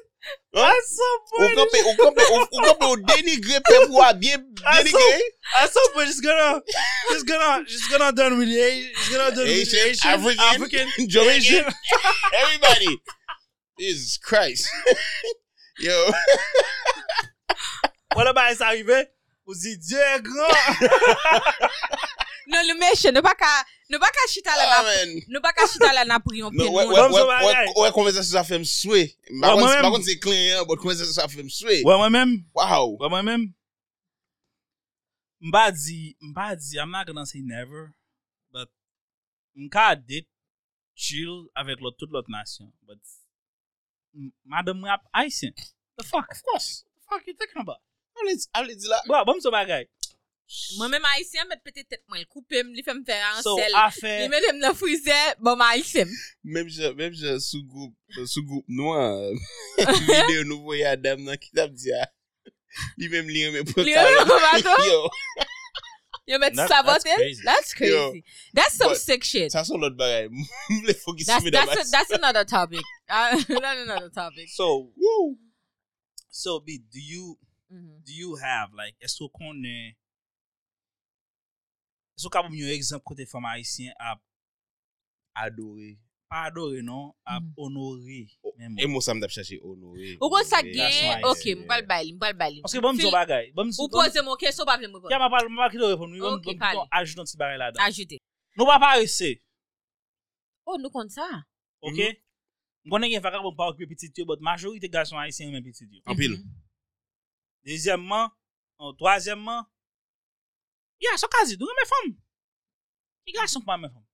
[0.55, 0.63] Huh?
[0.63, 1.55] At some Ou point.
[1.57, 5.23] kampe, ou ou- ou ou denigre pe pou a bien I Did he saw, gay?
[5.57, 6.63] I saw, but she's gonna,
[7.11, 10.89] she's gonna, she's gonna done with Asian, she's gonna done with the Asian, African, African,
[11.09, 11.65] Jamaican,
[12.35, 13.01] everybody.
[13.79, 14.69] Jesus Christ.
[15.81, 16.13] Yo.
[18.15, 19.09] Voilà, bah, c'est arrivé.
[19.47, 20.55] Vous dites, Dieu est grand.
[22.47, 23.49] Non, le meche, nou baka,
[23.89, 26.77] nou baka chita la na, nou baka chita la na pou yon pen nou.
[27.81, 29.07] Ouè, konwese se sa fèm swè.
[29.41, 31.81] Bakon se klen yon, bot konwese se sa fèm swè.
[31.87, 32.35] Ouè, mwen mèm.
[32.59, 32.99] Waw.
[32.99, 33.47] Ouè, mwen mèm.
[35.49, 37.95] Mba di, mba di, I'm not gonna say never,
[38.53, 38.69] but
[39.57, 40.29] mka dit,
[40.97, 43.01] chill avèk lot, tout lot nasyon, but
[44.45, 45.57] madam rap aisyen.
[45.97, 46.29] The fuck?
[46.31, 46.85] Of course.
[46.97, 47.81] The fuck you taking about?
[48.21, 49.01] Avle di la.
[49.09, 49.89] Ouè, bom so bagay.
[50.79, 53.79] Mwen men ma isyen met pete tet mwen l koupem, li fèm fè an sel,
[54.05, 56.11] li men dem nan fwize, bon ma isyen.
[56.45, 59.41] Mem jè sou goup nouan,
[59.81, 62.05] videyo nou voye Adam nan ki diya,
[63.01, 63.89] li men li yon men potan.
[63.89, 64.87] Li yon men potan?
[64.91, 65.03] Yo.
[66.27, 67.17] Yo met sabote?
[67.45, 68.25] That's crazy.
[68.55, 69.53] That's some sick shit.
[69.53, 71.91] Sa son lot bagay, mwen le fokis mas.
[71.91, 72.81] That's another topic.
[73.09, 74.49] That's another topic.
[74.49, 75.37] So, woo.
[76.31, 77.39] So, B, do you,
[77.73, 78.01] mm-hmm.
[78.05, 79.95] do you have, like, eso konen,
[82.15, 84.21] Sou ka moun yon ekzamp kote fama Haitien ap
[85.35, 85.97] adore.
[86.31, 87.55] Pa adore non, ap mhm.
[87.59, 88.21] honore.
[88.79, 90.15] E mou sa mdap chache honore.
[90.21, 92.63] Ou kon sa gen, ok, mbal bali, mbal bali.
[92.65, 93.51] Paske bon mzou bagay.
[93.55, 95.11] Ou pose moun ke, sou pa vle mou bon.
[95.13, 97.83] Ya mbal maki do repon, mbal mkon ajoute nti bagay la dan.
[97.89, 98.21] Ajoute.
[98.55, 99.35] Nou pa parese.
[100.65, 101.27] Oh, nou kon sa.
[101.83, 101.99] Ok?
[101.99, 102.21] Mhm.
[102.85, 106.03] Mkonen gen faka pou pa okpe pitit yo, bot majorite gason Haitien men pitit yo.
[106.07, 106.37] Anpil.
[107.65, 108.29] Dezyemman,
[108.79, 109.65] an toasyemman,
[111.03, 112.11] Ya, so kazi, dou yon men fom.
[113.25, 114.05] Ki gason kwa men fom?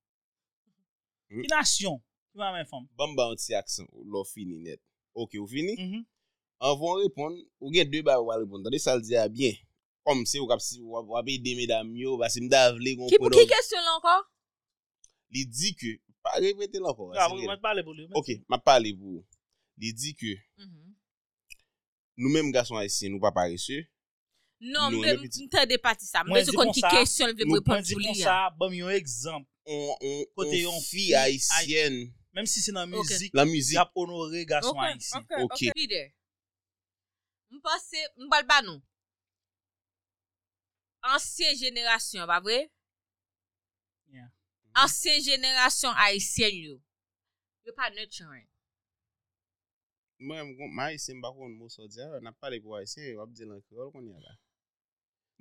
[1.31, 1.49] Ki hmm?
[1.51, 1.99] nasyon
[2.35, 2.87] kwa men fom?
[2.99, 4.81] Bamba an ti aksan, lo fini net.
[5.13, 5.75] Ok, ou fini?
[5.77, 6.05] Mm -hmm.
[6.61, 8.63] An von repon, ou gen dwe ba wale repon.
[8.63, 9.55] Tande sal diya bien.
[10.03, 13.39] Kom se ou kap si wapen deme dam yo, basi mda avle kon podon.
[13.39, 14.15] Ki kesyon lanko?
[15.31, 17.11] Li di ke, pa repete lanko.
[17.15, 18.07] Ya, mwen pale pou li.
[18.13, 19.23] Ok, mwen pale pou.
[19.77, 20.87] Li di ke, mm -hmm.
[22.17, 23.87] nou men mga gason haisyen, nou pa paresye,
[24.61, 26.21] Non, mwen te de pati sa.
[26.27, 28.13] Mwen di kon ki kesyon lve pou repon pou li ya.
[28.13, 29.47] Mwen di kon sa, bom yon ekzamp.
[30.37, 32.03] Kote yon fi haisyen.
[32.37, 33.33] Mèm si se nan müzik,
[33.73, 35.25] yap onore gason haisyen.
[35.25, 35.95] Ok, ok.
[37.49, 38.77] Mwen pase, mwen bal banon.
[41.09, 42.61] Ansyen jenerasyon, ba vre?
[44.77, 46.77] Ansyen jenerasyon haisyen yo.
[47.65, 48.45] Yo pa net yon.
[50.21, 54.05] Mwen mwen haisyen bakon mwoso diya, nan pale pou haisyen, wap di lan kriol kon
[54.05, 54.37] yon la.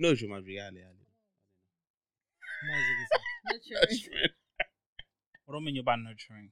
[0.00, 1.04] Non, showman vi gale ale.
[2.64, 3.18] Mwazi ki sa?
[3.44, 4.32] Nurturing.
[5.44, 6.48] What do you mean you ban nurturing?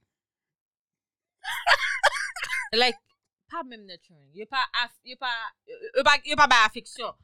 [2.81, 2.99] like,
[3.49, 4.29] pa mèm nurturing.
[4.37, 4.61] Yo pa,
[5.03, 5.31] yo pa,
[5.65, 7.17] yo pa, yo pa ba afeksyon.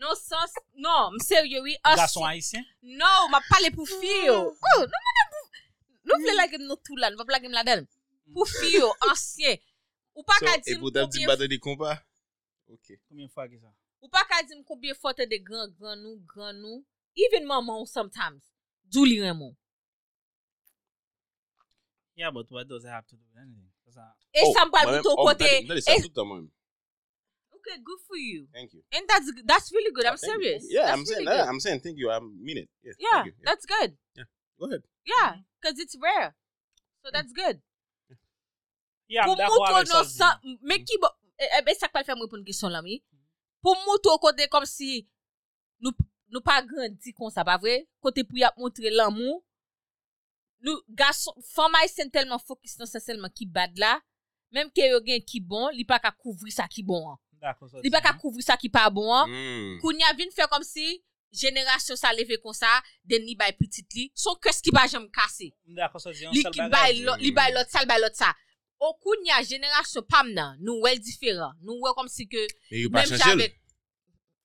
[0.00, 1.76] Non sens, non, mseryo wi.
[1.84, 2.64] Gason haisyen?
[2.80, 4.38] Non, ma pale pou fiyo.
[4.48, 4.56] Mm.
[4.72, 5.60] Oh, non, non, non mwen pou,
[6.08, 7.84] nou vle lage m nou tou lan, vap lage m la den.
[8.32, 9.60] Pou fiyo, ansyen.
[10.16, 10.80] Ou pa ka di m pou biye.
[10.80, 11.98] E pou dam di m badan di kompa?
[12.72, 12.96] Ok.
[13.04, 13.68] Koumyen fwa ki sa?
[14.02, 16.82] Ou pa ka di m koubyen fote de gran, gran nou, gran nou.
[17.14, 18.42] Even maman ou sometimes.
[18.92, 19.54] Dou li remon.
[22.16, 23.72] Yeah, but what does it have to do with anything?
[24.32, 25.68] E oh, sa m pa bouto oh, kote.
[25.68, 26.48] That is tout touta mwen.
[27.62, 28.48] Okay, good for you.
[28.50, 28.82] Thank you.
[28.90, 30.06] And that's, that's really good.
[30.06, 30.66] I'm oh, serious.
[30.66, 30.80] You.
[30.80, 31.48] Yeah, that's I'm really saying that.
[31.48, 32.10] I'm saying thank you.
[32.10, 32.68] I mean it.
[32.82, 33.32] Yeah, yeah, thank you.
[33.38, 33.44] yeah.
[33.46, 33.90] that's good.
[34.16, 34.24] Yeah,
[34.58, 34.82] go ahead.
[35.06, 35.46] Yeah, mm-hmm.
[35.60, 36.34] because it's rare.
[37.04, 37.14] So yeah.
[37.14, 37.56] that's good.
[39.12, 41.10] Yeah, pou m mouto nou sa, me ki bo,
[41.60, 42.96] ebe sak pal fè mwen pou n'kisyon la mi.
[42.96, 43.21] Yeah.
[43.62, 45.08] Pour mouton côté comme si
[45.80, 45.92] nous
[46.30, 47.88] nous pas grandi comme ça, pas vrai?
[48.00, 49.44] Côté pour y montrer l'amour.
[50.60, 54.00] Nous garçons, femmes sont tellement focus dans ça seulement qui bad là,
[54.52, 57.10] même que yo gen qui bon, li pas qu'à couvrir ça qui bon.
[57.10, 57.18] Hein.
[57.82, 59.12] Li pas qu'à couvrir ça qui pas bon.
[59.12, 59.26] Hein.
[59.26, 59.80] Mm.
[59.80, 62.68] Kounya vinn faire comme si génération ça levé comme ça
[63.04, 67.18] deni bay petite li son que ce qui va jamais casser li qui bay l'autre
[67.18, 68.34] li bay l'autre ça l'autre ça
[68.82, 71.54] Okoun ya jenerasyon pam nan, nou wèl diferan.
[71.62, 72.40] Nou wèl kom si ke...
[72.66, 73.44] E yon pa chanjel?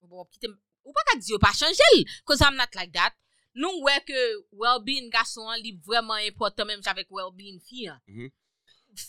[0.06, 2.04] Ou pa ka di yon pa chanjel?
[2.22, 3.16] Cause I'm not like that.
[3.58, 4.20] Nou wèl ke
[4.54, 7.98] well-being gason an li vwèman important mèm javèk well-being fiyan.
[8.06, 8.30] Mm -hmm.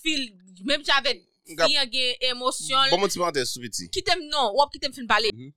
[0.01, 0.25] Fil,
[0.65, 2.89] mèm javèk fiyan gen emosyon...
[2.89, 3.85] Bon mouti mwante sou viti?
[3.93, 5.29] Kitem non, wop kitem fin pale.
[5.29, 5.53] Mm -hmm.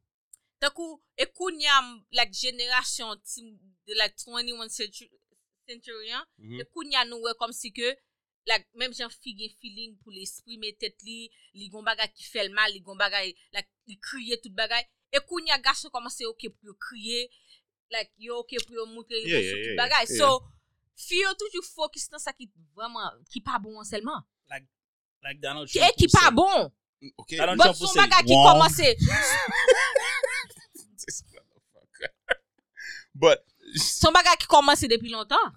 [0.60, 1.80] Takou, ekoun ya
[2.12, 3.16] like jenerasyon
[3.88, 5.08] like 21 century,
[6.38, 6.60] mm -hmm.
[6.60, 7.96] ekoun ya nou wèl kom si ke...
[8.50, 12.50] Like, mèm jan fi gen feeling pou l'esprime tet li, li gon bagay ki fel
[12.54, 14.82] mal, li gon bagay, like, li kriye tout bagay.
[15.14, 17.28] E koun ya gache komanse yo ke pou yo kriye,
[17.94, 20.08] like, yo ke pou yo moutre, yo yeah, yeah, tout bagay.
[20.08, 20.18] Yeah.
[20.18, 20.26] So,
[20.98, 24.26] fi yo toujou fokus nan sa ki vraiment, ki pa bon anselman.
[24.50, 24.66] Like,
[25.22, 25.86] like Donald Trump.
[25.86, 26.70] E ki, ki pa bon.
[27.14, 27.36] Ok.
[27.38, 28.88] Donald bon, Trump pou se, bagay Ki komanse.
[33.22, 33.38] But.
[33.78, 35.52] Son bagay ki komanse depi lontan.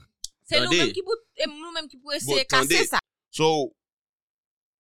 [0.46, 1.18] Se nou menm ki pou,
[1.50, 3.02] nou menm ki pou ese kase sa.
[3.34, 3.48] So,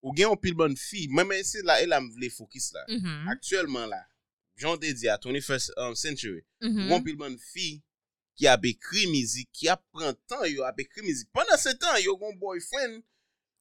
[0.06, 2.86] ou gen yon pil bon fi, menm ese la el am vle fokis la.
[2.92, 3.32] Mm.
[3.34, 4.04] Aktuelman la,
[4.62, 6.94] jan de di a 21st um, century, mm -hmm.
[6.94, 7.80] ou pil bon fi
[8.38, 11.30] ki ap ekri mizik, ki ap pran tan yo ap ekri mizik.
[11.34, 13.02] Pendan se tan, yo gon boyfriend,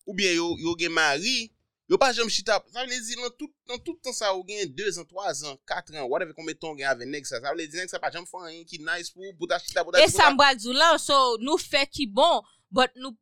[0.05, 1.51] ou bien yo, yo gen mari,
[1.89, 4.71] Yo pa jom chita, sa vle di nan tout, nan tout tan sa ou gen
[4.73, 7.67] 2 an, 3 an, 4 an, whatever kon ton gen ave nek sa, sa vle
[7.69, 10.09] di nek sa pa jom fan yon ki nice pou, bouta chita, bouta chita.
[10.09, 12.41] E sa mbwa lan, so nou fe ki bon,
[12.73, 13.13] but nou,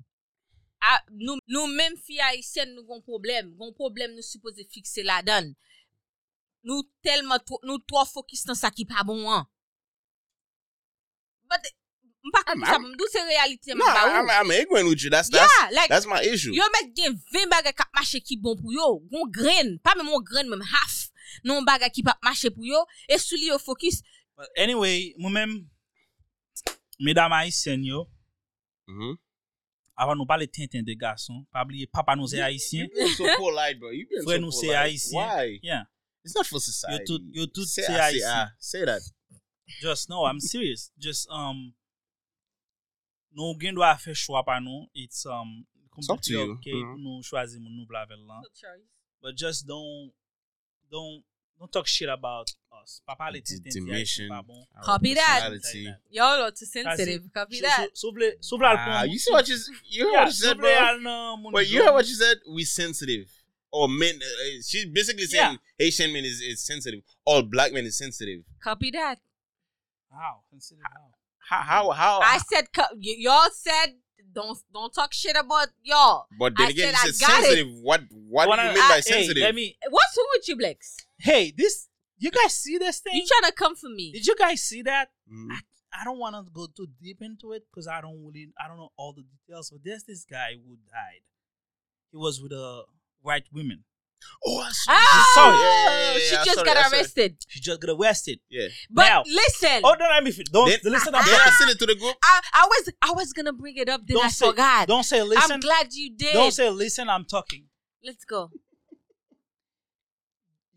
[0.79, 4.63] a, ah, nou, nou menm fi a isen nou gon problem, gon problem nou suppose
[4.71, 5.51] fikse la dan.
[6.63, 9.51] Nou telman, to, nou to fokis nan sa ki pa bon an.
[11.51, 11.67] But,
[12.23, 14.11] Mpa ah, kon sa mdou se realite mba ou.
[14.23, 15.11] Nan, I'm angry with you.
[15.11, 16.55] That's, that's, yeah, like, that's my issue.
[16.55, 19.01] Yo met gen 20 bagay kap mache ki bon pou yo.
[19.11, 19.75] Gon gren.
[19.83, 21.11] Pa mè mwen gren mèm half.
[21.43, 22.85] Non bagay ki pap mache pou yo.
[23.11, 24.05] E sou li yo fokus.
[24.55, 25.57] Anyway, mwen mèm,
[27.03, 28.07] mèdam Haitien yo,
[28.87, 29.19] mm -hmm.
[29.99, 32.87] avan nou pale tintin de gason, pa bliye papa nou se Haitien.
[32.87, 33.91] You being so polite, bro.
[33.91, 34.39] You being so polite.
[34.39, 35.27] Fre nou se Haitien.
[35.27, 35.59] Why?
[35.63, 35.85] Yeah.
[36.25, 37.19] It's not for society.
[37.35, 38.55] Yo tout se Haitien.
[38.63, 39.03] Say that.
[39.83, 40.93] Just, no, I'm serious.
[40.99, 41.75] Just, um...
[43.35, 45.65] nou gen do a fe chwa pa nou, it's, um,
[45.99, 46.53] It's up to you.
[46.53, 47.03] okay, Mhm.
[47.03, 48.43] nou chwazi moun nou blavel lan.
[49.21, 50.13] But just don't,
[50.91, 51.23] don't,
[51.59, 52.51] don't talk shit about
[52.83, 53.01] us.
[53.07, 54.29] Pa pale tintin ti haïtien Intimidation.
[54.29, 54.67] pa bon.
[54.83, 55.53] Copy that.
[56.11, 57.31] Y'all lo too sensitive.
[57.33, 59.13] Copy Sou- sou- Sou vle, sou vle Ah, alpon.
[59.13, 60.87] you see what you you heard Yeah, what you said, vle bro?
[60.89, 62.39] al nan moun Wait, you heard what you said?
[62.49, 63.31] We sensitive.
[63.71, 64.17] Or men?
[64.17, 65.57] Uh, she's basically saying Yeah.
[65.79, 67.03] Haitian men is, is sensitive.
[67.25, 68.45] All black men is sensitive.
[68.61, 69.19] Copy that.
[70.11, 70.43] How?
[70.51, 71.15] Consider how.
[71.49, 71.63] How?
[71.63, 71.91] How?
[71.93, 73.95] how I said, co- y- y'all said,
[74.33, 76.27] don't don't talk shit about y'all.
[76.39, 77.45] but then I again, said you I said got it.
[77.45, 77.73] sensitive.
[77.83, 78.01] What?
[78.11, 79.43] What do Wanna- you mean by Hey, sensitive?
[79.43, 79.77] let me.
[79.91, 80.95] What's wrong with you, Blex?
[81.19, 81.89] Hey, this.
[82.19, 83.15] You guys see this thing?
[83.17, 84.13] You trying to come for me?
[84.13, 85.11] Did you guys see that?
[85.31, 85.49] Mhm.
[85.93, 88.77] I don't want to go too deep into it because I don't really, I don't
[88.79, 89.71] know all the details.
[89.71, 91.21] But there's this guy who died.
[92.13, 92.85] He was with a
[93.21, 93.85] white woman.
[94.45, 95.57] Oh, I saw Oh, sorry.
[95.57, 96.93] Yeah, yeah, yeah, yeah, she just saw it, got I saw it.
[96.99, 97.37] arrested.
[97.49, 98.41] She just got arrested.
[98.51, 98.69] Yeah.
[98.91, 101.15] But Now- listen, Oh, don't let me fin- Don't Then- listen.
[101.15, 101.53] I'm I talking.
[101.59, 102.17] sent it to the group.
[102.25, 104.89] I, I was I was gonna bring it up, then Don't I say- forgot.
[104.89, 105.53] Don't say listen.
[105.53, 106.33] I'm glad you did.
[106.33, 107.09] Don't say listen.
[107.09, 107.67] I'm talking.
[108.05, 108.51] Let's go.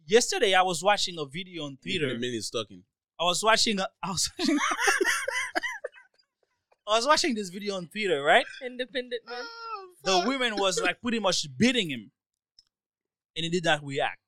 [0.07, 2.05] Yesterday, I was watching a video on Peter.
[2.05, 2.13] Twitter.
[2.13, 2.83] The minute talking.
[3.19, 3.79] I was watching.
[3.79, 4.29] A, I was.
[4.37, 4.57] Watching,
[6.87, 8.45] I was watching this video on Twitter, right?
[8.63, 9.43] Independent man.
[10.03, 12.11] The woman was like pretty much beating him,
[13.35, 14.19] and he did not react.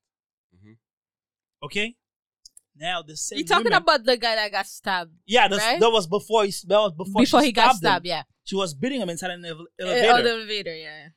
[0.55, 0.77] Mhm.
[1.63, 1.95] Okay.
[2.75, 3.39] Now the same.
[3.39, 5.79] You talking woman- about the guy that got stabbed Yeah, that's, right?
[5.79, 8.09] that was before he that was before, before she he got stabbed him.
[8.11, 8.23] Yeah.
[8.43, 10.13] She was beating him inside an ele- Uh, elevator.
[10.13, 10.75] oh, the elevator.
[10.75, 11.09] Yeah.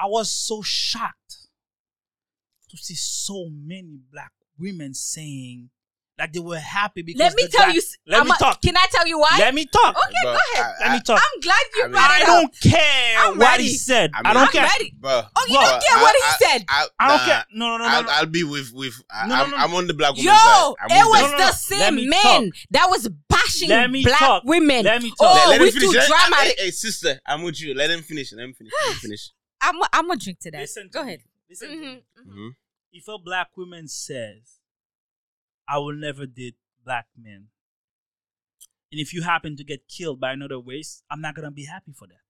[0.00, 1.48] I was so shocked
[2.70, 5.70] to see so many black women saying
[6.22, 7.82] like they were happy because Let me tell guy- you.
[8.06, 8.62] Let I'm me a- talk.
[8.62, 9.36] Can I tell you why?
[9.38, 9.96] Let me talk.
[9.96, 10.74] Okay, But go ahead.
[10.80, 11.20] I- Let me talk.
[11.22, 12.28] I'm glad you I mean- brought I it up.
[12.28, 13.62] don't care I'm what ready.
[13.64, 14.10] he said.
[14.14, 14.62] I I, don't I'm care.
[14.62, 14.94] ready.
[15.00, 16.64] But, Oh, you but don't care what he I- said.
[16.68, 17.44] I, I don't nah, care.
[17.52, 17.90] No, no, no, no.
[17.90, 18.08] I'll, no.
[18.10, 18.94] I'll be with with.
[19.10, 19.62] I, No, I'm, no, no.
[19.64, 20.74] I'm on the black woman's Yo, side.
[20.90, 21.22] It was.
[21.22, 22.44] No, no, the same Let me men talk.
[22.70, 23.68] that was bashing
[24.04, 24.42] black talk.
[24.44, 24.84] women.
[24.84, 25.18] Let me talk.
[25.20, 25.90] Oh, let, let we him finish.
[25.90, 26.58] too Let- dramatic.
[26.58, 27.74] Hey, hey, sister, I'm with you.
[27.74, 28.32] Let him finish.
[28.32, 28.72] Let him finish.
[28.86, 29.30] Let him finish.
[29.60, 30.60] I'm I'm gonna drink to that.
[30.60, 31.20] Listen Go ahead.
[31.50, 32.02] Listen to Mhm, me.
[32.26, 32.32] mhm.
[32.34, 32.50] Mhm.
[32.92, 34.58] If a black woman says,
[35.68, 37.48] "I will never date black men,"
[38.90, 41.92] and if you happen to get killed by another race, I'm not gonna be happy
[41.92, 42.20] for that.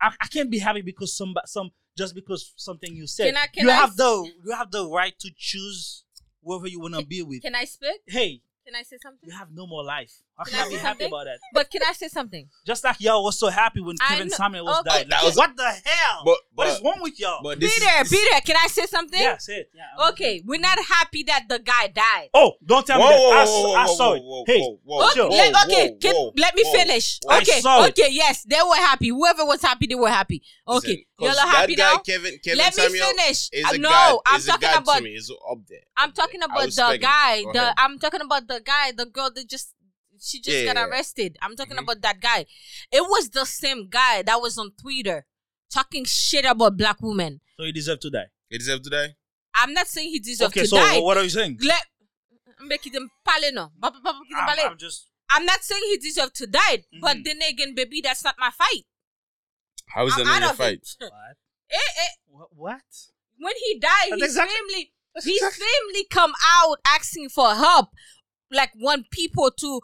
[0.00, 3.26] I, I can't be happy because some some just because something you said.
[3.28, 6.04] Can I- can you I have s- the you have the right to choose
[6.42, 7.42] whoever you wanna be with.
[7.42, 8.02] Can I speak?
[8.06, 9.28] hey, Can I say something?
[9.28, 10.22] you have no more life.
[10.38, 11.38] How Can can I I be happy about that?
[11.54, 12.46] But can I say something?
[12.66, 15.10] Just like y'all was so happy when I Kevin know- Samuel was okay, died.
[15.10, 16.22] that was- what the hell?
[16.26, 17.40] But, what but, is wrong with y'all?
[17.42, 18.40] but Be this is- there, be there.
[18.42, 19.18] Can I say something?
[19.20, 19.70] yeah, say it.
[19.74, 22.28] Yeah, I'm- Okay, we're not happy that the guy died.
[22.34, 23.18] Oh, don't tell Whoa, me that.
[23.18, 24.22] whoa, I, whoa, saw- I whoa, saw whoa, it.
[24.24, 25.28] whoa, hey, whoa, whoa, Okay, chill.
[25.30, 26.72] let, whoa, okay, whoa, can, whoa, let me whoa.
[26.72, 27.18] finish.
[27.30, 27.98] I Okay, saw it.
[27.98, 29.08] okay, yes, they were happy.
[29.08, 30.42] Whoever was happy, they were happy.
[30.68, 31.98] Okay, Listen, y'all 'cause are happy that guy, now.
[32.00, 33.48] Kevin, Kevin let me Samuel finish.
[33.52, 34.18] is a no, god.
[34.26, 35.10] I'm is a talking god about to me.
[35.14, 35.80] Is up there.
[35.96, 36.42] I'm talking.
[36.42, 37.00] I about the respect him.
[37.00, 37.42] guy.
[37.42, 37.74] Go The ahead.
[37.78, 39.72] I'm talking about the guy, the girl that just
[40.20, 40.90] she just Yeah, got yeah, yeah.
[40.90, 41.38] arrested.
[41.42, 41.82] I'm talking Mhm.
[41.82, 42.46] about that guy.
[42.92, 45.26] It was the same guy that was on Twitter
[45.70, 47.40] talking shit about black women.
[47.58, 48.26] So he deserved to die.
[48.48, 49.16] He deserve to die.
[49.54, 50.82] I'm not saying he deserves Okay, to so die.
[50.86, 51.58] Okay, so what are you saying?
[51.62, 51.84] Let
[52.60, 53.70] Mbe ki pale no.
[53.82, 53.92] I'm.
[54.06, 55.08] I'm just.
[55.28, 57.24] I'm not saying he deserved to die, but Mhm.
[57.24, 58.84] then again, baby, that's not my fight.
[59.88, 60.86] How is I'm that not out your fight?
[61.00, 61.36] What?
[61.70, 62.48] Eh, eh, What?
[62.54, 62.82] what?
[63.38, 67.54] when he died, That's his exactly- family, that's his exactly- family come out asking for
[67.54, 67.90] help,
[68.50, 69.80] like want people to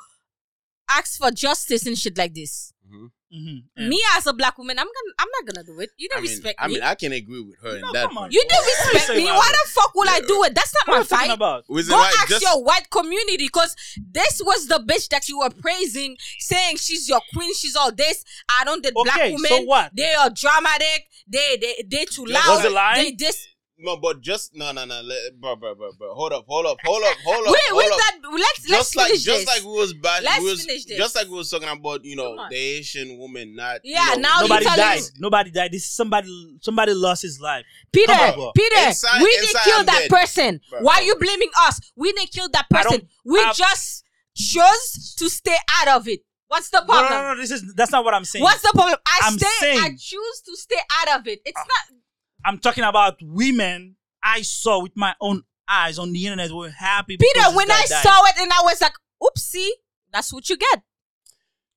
[0.98, 2.72] ask for justice and shit like this.
[2.92, 3.11] Mhm.
[3.35, 3.62] Mhm.
[3.78, 3.88] Mm-hmm.
[3.88, 5.88] Me as a black woman, I'm gonna, I'm not gonna do it.
[5.96, 6.74] You don't I mean, respect I me.
[6.74, 8.31] I mean, I can agree with her No, in that come on.
[8.31, 9.24] you don't respect me.
[9.24, 10.55] what Why the fuck will I do it?
[10.55, 11.35] That's not What my are you talking fight.
[11.35, 11.64] about?
[11.68, 15.38] Reason Go why- ask just- your white community because this was the bitch that you
[15.38, 18.22] were praising, saying she's your queen, she's all this.
[18.50, 19.48] I don't date black Okay, women.
[19.50, 19.90] so what?
[19.96, 21.07] They are dramatic.
[21.26, 22.57] They they they too loud.
[22.57, 23.02] Was it lying?
[23.05, 23.48] They this.
[23.83, 26.14] No, but just no, no, no, let, bro, bro, bro, bro.
[26.14, 27.53] Hold up, hold up, hold up, hold up.
[27.53, 27.99] Wait, hold with up.
[27.99, 29.49] that, let's let's just like finish just this.
[29.49, 30.97] like we was back, Let's we was, finish this.
[30.97, 34.21] just like we was talking about, you know, the Asian woman, not you Yeah, know,
[34.21, 34.99] now Nobody tell died.
[34.99, 35.73] us- Nobody died.
[35.73, 36.29] This is somebody.
[36.61, 37.64] Somebody lost his life.
[37.92, 38.53] Peter, on, bro.
[38.55, 40.11] Peter, Inside- we didn't kill I'm that dead.
[40.11, 40.61] person.
[40.71, 41.07] Bro, Why bro.
[41.07, 41.81] you blaming us?
[41.97, 43.09] We didn't kill that person.
[43.25, 44.05] We I- just
[44.37, 46.21] chose to stay out of it.
[46.49, 47.11] What's the problem?
[47.11, 47.40] no, no, no.
[47.40, 48.42] This is that's not what I'm saying.
[48.42, 48.99] What's the problem?
[49.07, 49.73] I I'm stay.
[49.79, 51.40] I choose to stay out of it.
[51.47, 51.64] It's ah.
[51.66, 51.99] not.
[52.44, 57.16] I'm talking about women I saw with my own eyes on the internet were happy.
[57.16, 58.02] Peter, when I died.
[58.02, 59.68] saw it and I was like, oopsie,
[60.12, 60.83] that's what you get.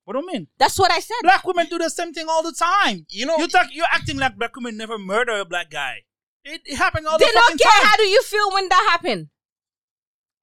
[0.04, 0.47] what do you mean?
[0.58, 1.15] That's what I said.
[1.23, 3.06] Black women do the same thing all the time.
[3.10, 3.67] You know, You talk.
[3.71, 6.04] You're acting like black women never murder a black guy.
[6.43, 7.32] It, it happened all the time.
[7.34, 7.82] they the don't fucking care.
[7.82, 7.89] time.
[7.89, 9.30] How do you feel when that happened?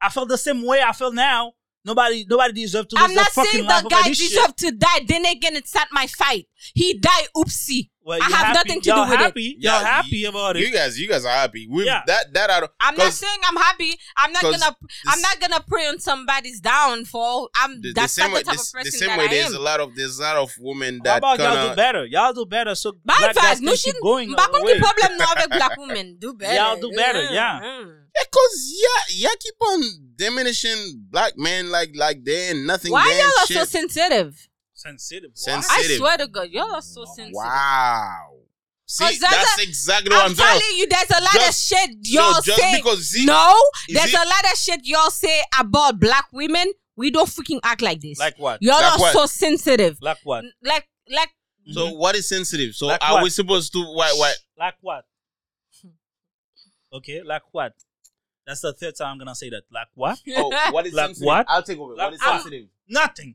[0.01, 1.53] I felt the same way I feel now.
[1.85, 4.31] Nobody, nobody deserves to lose I'm their not fucking saying the over guy this shit.
[4.31, 5.01] deserved to die.
[5.07, 6.47] Then again, it's not my fight.
[6.75, 7.27] He died.
[7.37, 7.91] Oopsie.
[8.05, 9.23] Well, I have happy- nothing to y'all do with it.
[9.23, 9.57] happy.
[9.61, 11.69] Yeah, Y'all happy you- about you guys, you guys are happy.
[11.71, 12.03] We Yeah.
[12.07, 12.71] that that out.
[12.81, 13.97] I'm not saying I'm happy.
[14.17, 14.77] I'm not gonna.
[15.09, 17.49] I'm not gonna pray on somebody's downfall.
[17.57, 17.81] I'm.
[17.81, 19.29] the, the same not way, the type this- of person the same that way, I
[19.29, 19.55] there's am.
[19.57, 22.05] a lot of there's a lot of women How that about y'all do better?
[22.07, 22.75] Y'all do better.
[22.75, 23.57] So Bye, black guys Faz.
[23.59, 26.17] can Nous, keep chin- going Back on the problem problème non black women.
[26.21, 26.55] Do better.
[26.55, 27.61] Y'all do better, mm, yeah.
[27.63, 27.95] Mm.
[28.15, 29.83] Yeah, cause yeah, y'all keep on
[30.17, 32.93] diminishing black men like like they ain't nothing.
[32.93, 33.57] Why they y'all are shit.
[33.59, 34.49] so sensitive?
[34.75, 35.31] sensitive.
[35.35, 35.91] Sensitive.
[35.91, 37.33] I swear to God, y'all are so sensitive.
[37.35, 38.29] Wow.
[38.85, 40.61] See, 'Cause there's that's a- exactly what I'm I'm saying.
[40.61, 42.77] telling you, there's a lot Just- of shit y'all so just say.
[42.77, 43.55] because see, no,
[43.89, 46.71] there's see- a lot of shit y'all say about black women.
[46.97, 48.19] We don't freaking act like this.
[48.19, 48.61] Like what?
[48.61, 49.13] y'all Like are what?
[49.15, 49.97] so sensitive.
[50.03, 50.45] Like what?
[50.63, 51.31] Like, like
[51.73, 51.97] So Mhm.
[51.97, 52.75] what is sensitive?
[52.75, 53.23] So Like are what?
[53.23, 54.37] we supposed to why what?
[54.59, 55.05] Like what?
[56.93, 57.73] Okay, like what?
[58.53, 59.63] That's the third time I'm gonna say that.
[59.73, 60.21] Like what?
[60.37, 61.27] oh what is Like sensitive?
[61.27, 61.47] what?
[61.49, 61.95] I'll take over.
[61.95, 62.43] Like what is what?
[62.43, 62.69] sensitive?
[62.89, 63.35] Nothing.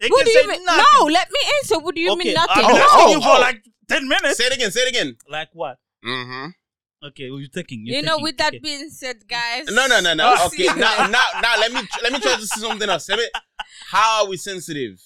[0.00, 0.64] They what do you mean?
[0.64, 0.84] nothing.
[1.00, 1.78] No, let me answer.
[1.78, 2.64] What do you okay, mean nothing?
[2.64, 2.82] I've been No.
[2.82, 3.40] asking you for Oh.
[3.40, 4.36] like ten minutes.
[4.36, 5.16] Say it again, say it again.
[5.28, 5.78] Like what?
[6.04, 6.50] Mm-hmm.
[7.06, 7.86] Okay, what are you thinking?
[7.86, 8.22] You're You know, thinking.
[8.24, 8.58] with that Okay.
[8.58, 9.66] being said, guys.
[9.70, 10.34] No, no, no, no.
[10.38, 13.08] Oh, Okay, now, now, now, let me let me try to see something else.
[13.08, 13.26] Let me,
[13.90, 15.00] how are we sensitive?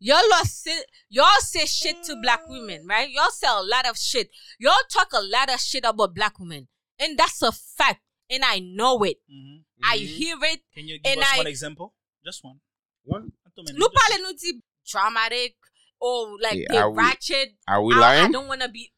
[0.00, 0.76] Y'all are say,
[1.08, 3.08] y'all say shit to black women, right?
[3.08, 4.30] Y'all say a lot of shit.
[4.58, 8.00] Y'all talk a lot of shit about black women, and that's a fact.
[8.30, 9.18] And I know it.
[9.30, 9.64] Mhm.
[9.82, 10.60] I hear it.
[10.74, 11.94] Can you give And us I- one example?
[12.24, 12.60] Just one.
[13.04, 13.32] One.
[13.44, 15.56] Not too many, Nous just parlons dramatic
[16.00, 17.54] or like Yeah, they are we- ratchet.
[17.68, 18.32] Are we I, I lying?
[18.32, 18.92] don't want to be.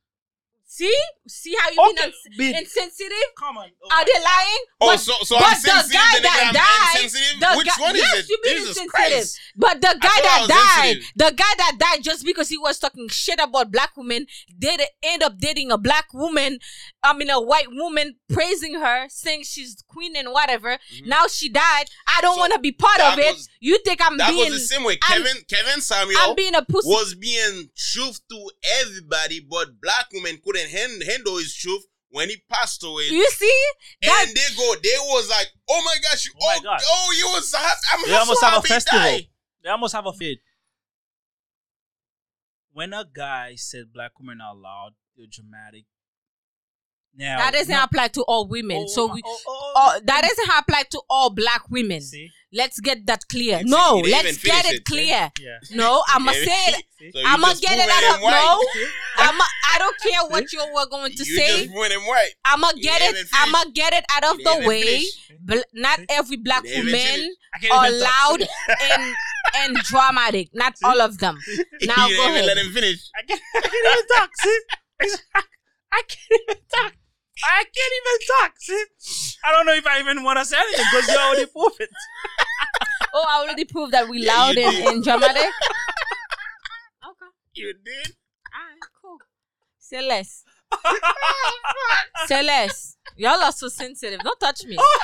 [0.77, 0.95] See,
[1.27, 1.95] see how you one.
[1.95, 3.29] been Okay, be- ins- insensitive?
[3.39, 3.71] come on.
[3.83, 4.63] Oh Are they lying?
[4.83, 5.93] Oh, But- so so but I'm the sensitive.
[5.93, 7.11] guy that I'm died,
[7.41, 8.29] the Which guy- one is yes, it?
[8.29, 8.91] you been Jesus insensitive.
[8.93, 9.41] Christ!
[9.57, 11.13] But the guy that died, sensitive.
[11.17, 14.27] the guy that died just because he was talking shit about black women,
[14.59, 16.59] did end up dating a black woman,
[17.03, 20.73] I mean a white woman, praising her, saying she's queen and whatever.
[20.95, 21.09] Mm-hmm.
[21.09, 21.87] Now she died.
[22.07, 23.35] I don't So want to be part of it.
[23.35, 24.51] was- you think I'm That being?
[24.53, 24.99] was the same way.
[25.09, 26.87] I'm- Kevin Kevin Samuels I'm being a pussy.
[26.89, 28.51] was being truth to
[28.83, 33.05] everybody, but black women couldn't hand, handle his truth when he passed away.
[33.11, 33.61] you see
[34.03, 34.27] that?
[34.29, 36.81] and they go, they was like, oh my gosh, you, Oh my oh, God.
[36.85, 39.01] oh, you was, ha- I'm They so almost have a festival.
[39.01, 39.27] died.
[39.65, 40.39] They almost have a fit.
[42.73, 45.85] When a guy said black women are loud, they're dramatic.
[47.19, 48.85] Now that doesn't no- apply to all women.
[48.85, 49.23] Oh, so we.
[49.25, 52.01] oh, oh, Oh, that doesn't apply to all black women.
[52.01, 52.31] See?
[52.53, 53.61] Let's get that clear.
[53.65, 55.31] No, let's get it it, clear.
[55.41, 55.59] Yeah.
[55.73, 56.85] No, I'ma say it.
[57.13, 58.29] So I'ma get it out of no.
[59.19, 61.67] I'm I don't care what you were going to you say.
[61.67, 62.31] just went him right.
[62.43, 63.15] I'ma get it.
[63.15, 63.31] finish.
[63.35, 65.05] I'ma get it out of the way.
[65.41, 67.35] Bl- not every black You didn't even woman.
[67.53, 68.49] I are loud
[68.93, 69.15] and
[69.57, 70.49] and dramatic.
[70.55, 71.37] Not all of them.
[71.83, 73.11] Now go didn't let him finish.
[73.15, 74.31] I can't, I can't even talk.
[74.41, 74.61] See?
[75.93, 76.93] I can't even talk.
[77.45, 78.53] I can't even talk.
[78.59, 79.39] See?
[79.45, 81.91] I don't know if I even want to say anything because you already proved it.
[83.15, 85.51] Oh, I already proved that we loud you and, and dramatic.
[87.05, 87.31] Okay.
[87.55, 88.17] You did.
[88.53, 89.19] Alright, cool.
[89.79, 90.43] Say less.
[92.27, 92.97] Say less.
[93.17, 94.21] Y'all are so sensitive.
[94.21, 94.77] Don't touch me.
[94.79, 94.99] Oh,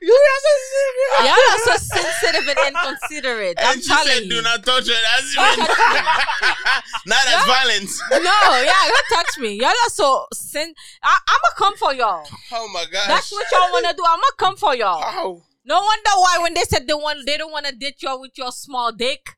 [0.00, 3.56] you guys are Y'all are so sensitive and inconsiderate.
[3.60, 4.30] I'm and she telling said, you.
[4.30, 5.66] "Do not touch her." That's Don't even
[7.06, 7.46] not as Yeah.
[7.46, 8.00] violence.
[8.10, 9.52] no, yeah, don't touch me.
[9.60, 10.74] Y'all are so sen.
[11.02, 12.26] I, I'ma come for y'all.
[12.52, 13.06] Oh my gosh.
[13.08, 14.02] That's what y'all wanna do.
[14.06, 15.00] I'ma come for y'all.
[15.02, 15.42] How?
[15.64, 18.52] No wonder why when they said they want, they don't wanna date y'all with your
[18.52, 19.36] small dick.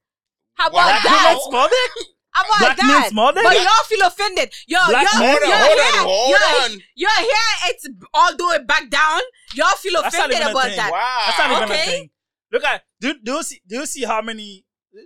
[0.55, 1.39] How about Black that?
[1.49, 2.07] small dick?
[2.33, 3.09] How about Black men that?
[3.11, 3.43] small dick?
[3.43, 4.53] But y'all feel offended.
[4.69, 6.83] Y'all, Black y'all, men- Hold on, y'all hold here, on, hold y'all, on.
[6.95, 7.51] You're here.
[7.67, 9.21] It's all do it back down.
[9.55, 10.77] Y'all feel That's not offended even a about thing.
[10.77, 10.93] that.
[10.93, 11.23] Wow.
[11.27, 11.83] That's not even Okay.
[11.83, 12.11] a thing.
[12.53, 14.65] Look at do do you see do you see how many?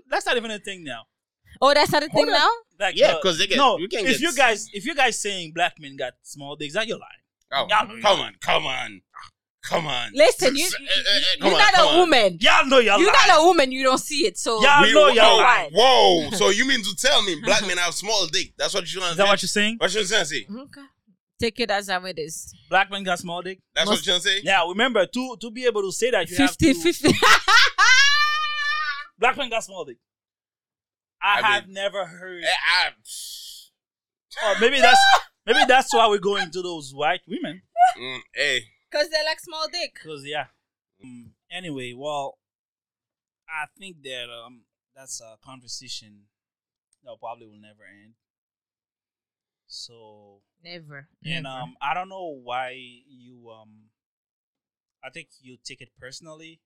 [0.08, 1.04] That's not even a thing now.
[1.62, 2.34] Oh, that's not a thing Hold on.
[2.34, 2.50] now.
[2.80, 3.78] Like, Yeah, 'cause they get- no.
[3.78, 6.74] you can if get- you guys, if you guys saying black men got small dicks,
[6.74, 7.10] that you're lying.
[7.52, 9.02] Oh, Y'all- come on, come on,
[9.64, 10.10] come on.
[10.14, 12.38] Listen, you, S- you, eh, eh, eh, come you're on, not a woman.
[12.40, 13.28] Y'all know y'all You're lying.
[13.28, 13.72] not a woman.
[13.72, 14.38] You don't see it.
[14.38, 15.70] So Yeah, I We- know y'all whoa, lying.
[15.72, 18.52] Whoa, so you mean to tell me black men have small dick?
[18.56, 19.76] That's what you want Is to that what you're saying?
[19.78, 20.46] What you trying to say?
[20.50, 20.80] okay,
[21.40, 22.54] take it as how it is.
[22.70, 23.58] Black men got small dick.
[23.74, 24.42] That's Must- what you're saying.
[24.44, 27.18] Yeah, remember to to be able to say that you 50 have to, 50.
[29.18, 29.96] black men got small dick.
[31.22, 32.42] I, I have mean- never heard.
[32.44, 32.90] Eh, I-
[34.46, 35.00] Or maybe that's
[35.46, 37.62] maybe that's why we're going to those white women.
[37.96, 38.60] Mm, hey,
[38.94, 39.98] Because they like small dick.
[40.04, 40.46] Cause yeah.
[41.02, 42.38] Um, anyway, well,
[43.48, 44.62] I think that um
[44.94, 46.26] that's a conversation
[47.02, 48.14] that probably will never end.
[49.66, 51.08] So Never.
[51.24, 51.56] and never.
[51.62, 53.90] um I don't know why you um
[55.02, 56.60] I think you take it personally.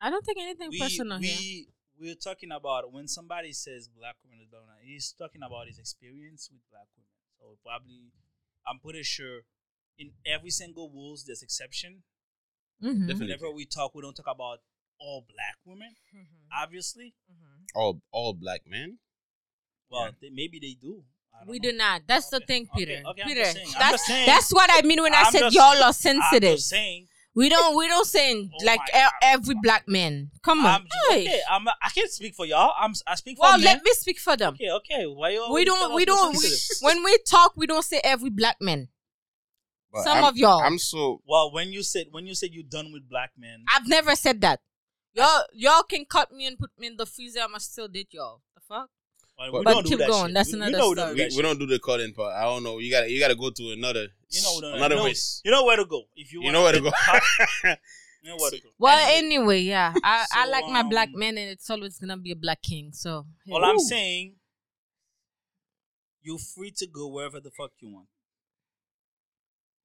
[0.00, 1.36] I don't think anything we personal here.
[1.36, 5.78] we we're talking about when somebody says black women is dominant, he's talking about his
[5.80, 7.10] experience with black women.
[7.40, 8.12] So probably
[8.64, 9.40] I'm pretty sure
[9.98, 12.02] in every single rules there's exception.
[12.82, 13.06] Mhm.
[13.08, 13.26] Definitely.
[13.26, 14.60] Whenever we talk, we don't talk about
[14.98, 16.26] all black women, Mhm.
[16.62, 17.14] obviously.
[17.30, 17.66] Mhm.
[17.74, 18.98] all all black men.
[19.90, 20.10] Well, Yeah.
[20.20, 21.04] they, maybe they do.
[21.46, 21.70] We know.
[21.70, 22.02] do not.
[22.06, 23.02] That's the Okay, thing, okay, Peter.
[23.06, 24.26] okay, I'm Peter, just saying, I'm that's just saying.
[24.26, 26.56] that's what I mean when I I'm said just- y'all are I'm sensitive.
[26.56, 27.08] just saying.
[27.32, 29.12] We don't we don't say Oh like my God.
[29.22, 30.32] every black man.
[30.42, 30.66] Come on.
[30.66, 31.40] I'm just, okay.
[31.48, 32.74] I'm, I can't speak for y'all.
[32.76, 33.64] I'm I speak for Well, men.
[33.64, 34.54] let me speak for them.
[34.54, 35.06] Okay, okay.
[35.06, 38.30] Why you We always don't we don't we, when we talk we don't say every
[38.30, 38.88] black man.
[39.92, 40.60] But Some I'm- of y'all.
[40.62, 43.88] I'm so Well, when you said when you said you're done with black men, I've
[43.88, 44.60] never said that.
[45.14, 47.40] Y'all y'all can cut me and put me in the freezer.
[47.40, 48.42] I'ma still date y'all.
[48.54, 48.88] The fuck?
[49.38, 50.26] well, But we But don't do keep that going.
[50.26, 50.34] shit.
[50.34, 51.16] That's We- we another know we don't story.
[51.16, 52.34] do we, that we don't do the calling part.
[52.36, 52.78] I don't know.
[52.78, 55.00] You got to you got to go to another You know we don't- another you
[55.00, 55.40] know- race.
[55.44, 56.90] You know where to go if you You know where to get go.
[56.94, 57.78] hot,
[58.22, 58.68] you know where to go.
[58.78, 59.92] Well, Anyway, anyway, yeah.
[60.04, 62.62] I, I So, like my black um, men and it's always gonna be a black
[62.62, 62.92] king.
[62.92, 63.52] So hey.
[63.52, 63.80] all I'm Ooh.
[63.80, 64.36] saying,
[66.22, 68.06] you're free to go wherever the fuck you want.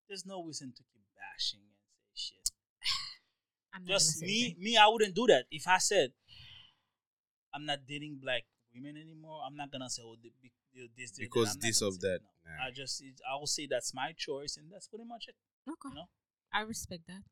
[0.08, 2.52] There's no reason to keep bashing and say shit.
[3.74, 4.64] I'm Just me, anything.
[4.64, 5.46] me, I wouldn't do that.
[5.52, 6.12] If I said
[7.54, 8.44] I'm not dating black
[8.74, 11.82] women anymore, I'm not gonna say oh the- be- the- this, this, Because I'm this
[11.82, 12.20] of that.
[12.46, 12.52] no.
[12.52, 12.68] Nah.
[12.68, 15.36] I just I will say that's my choice, and that's pretty much it.
[15.68, 15.90] Okay.
[15.90, 16.10] You know.
[16.54, 17.24] I respect that.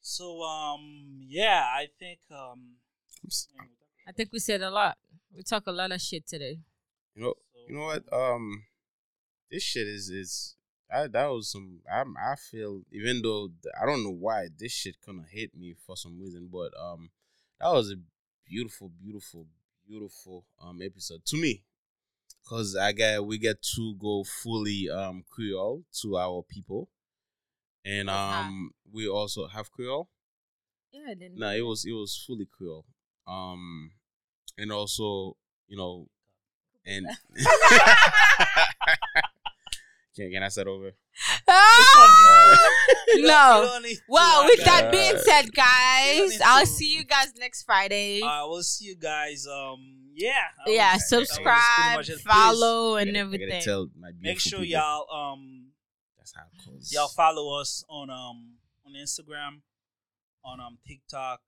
[0.00, 2.76] So um yeah, I think um
[4.08, 4.96] I think we said a lot.
[5.34, 6.60] We talk a lot of shit today.
[7.14, 8.04] You know, so, you know what?
[8.12, 8.64] Um,
[9.50, 10.56] this shit is is
[10.92, 11.80] I, that was some.
[11.90, 15.54] I I feel even though th- I don't know why this shit kind of hit
[15.54, 17.10] me for some reason, but um,
[17.60, 17.96] that was a
[18.48, 19.46] beautiful, beautiful,
[19.86, 21.62] beautiful um episode to me,
[22.48, 26.88] cause I get we get to go fully um Creole to our people,
[27.84, 28.44] and What's that?
[28.46, 30.08] um we also have Creole.
[30.92, 31.38] Yeah, I didn't.
[31.38, 32.84] No, it was it was fully Creole.
[33.28, 33.92] Um,
[34.58, 35.36] and also
[35.68, 36.08] you know,
[36.84, 37.06] and
[40.16, 40.90] can can I start over?
[41.48, 42.66] Ah!
[43.12, 43.16] No.
[43.62, 44.82] you don't need to Well, with that.
[44.84, 48.22] that being Uh, said, guys, I'll see you guys next Friday.
[48.22, 49.46] I will see you guys.
[49.48, 50.32] Um, yeah,
[50.64, 52.20] that yeah, was- that was pretty subscribe, much it.
[52.20, 53.62] Follow, I and gotta- I gotta everything.
[53.62, 54.66] tell my Make sure people.
[54.80, 55.72] y'all um
[56.18, 56.92] That's how it goes.
[56.92, 58.54] y'all follow us on um
[58.86, 59.62] on Instagram,
[60.44, 61.40] on um TikTok,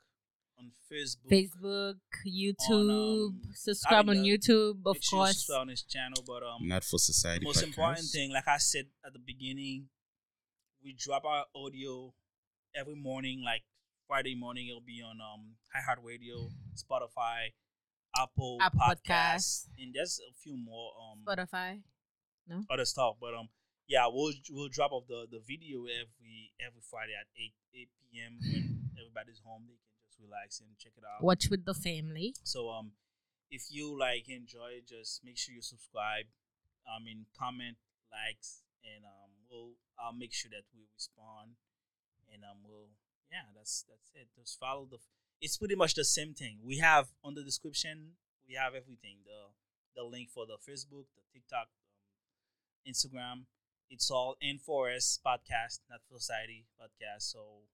[0.63, 1.31] on Facebook.
[1.31, 1.95] Facebook,
[2.27, 5.37] YouTube, um, subscribe on YouTube, of Make sure you course.
[5.37, 7.41] subscribe on this channel, but um Not for society.
[7.41, 9.89] the most important thing, like I said at the beginning,
[10.85, 12.13] we drop our audio
[12.75, 13.43] every morning.
[13.45, 13.63] Like
[14.07, 17.53] Friday morning, it'll be on um iHeartRadio, Spotify,
[18.17, 21.81] Apple, Apple Podcasts, and there's a few more um Spotify.
[22.49, 23.17] no other stuff.
[23.21, 23.49] But um
[23.89, 28.39] yeah, we'll we'll drop off the the video every every Friday at eight eight p.m.
[28.41, 29.65] when everybody's home.
[29.67, 29.91] They can
[30.23, 31.23] just relax and check it out.
[31.23, 32.35] Watch with the family.
[32.43, 32.93] So um,
[33.51, 36.27] if you like enjoy, just make sure you subscribe.
[36.87, 37.77] I mean, comment,
[38.11, 41.55] likes, and um, we'll I'll make sure that we respond,
[42.33, 42.91] and um, we'll
[43.31, 44.29] yeah, that's that's it.
[44.37, 44.99] Just follow the.
[45.41, 46.59] It's pretty much the same thing.
[46.64, 48.18] We have on the description.
[48.47, 49.23] We have everything.
[49.25, 49.55] The
[49.95, 53.45] the link for the Facebook, the TikTok, um, Instagram.
[53.91, 57.31] It's all N4S podcast, not Society podcast.
[57.31, 57.68] So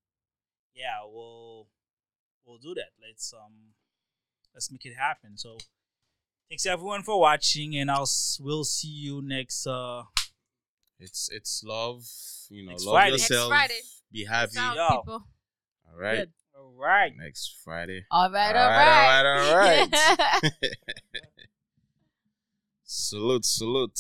[0.74, 1.68] yeah, we'll
[2.46, 2.90] we'll do that.
[3.00, 3.74] Let's um
[4.54, 5.36] let's make it happen.
[5.36, 5.58] So
[6.48, 8.08] thanks everyone for watching, and I'll
[8.40, 9.66] we'll see you next.
[9.66, 10.02] uh
[10.98, 12.04] It's it's love.
[12.50, 13.10] You know, Next love Friday.
[13.12, 13.48] Next yourself.
[13.50, 13.80] Friday.
[14.10, 14.52] Be happy.
[14.52, 14.88] Sound Yo.
[14.98, 15.24] people.
[15.90, 16.18] All right.
[16.18, 16.32] Good.
[16.58, 17.12] All right.
[17.16, 18.04] Next Friday.
[18.10, 19.26] All right, All all right, right.
[19.26, 20.52] all right, all right.
[22.84, 23.98] salute, salute.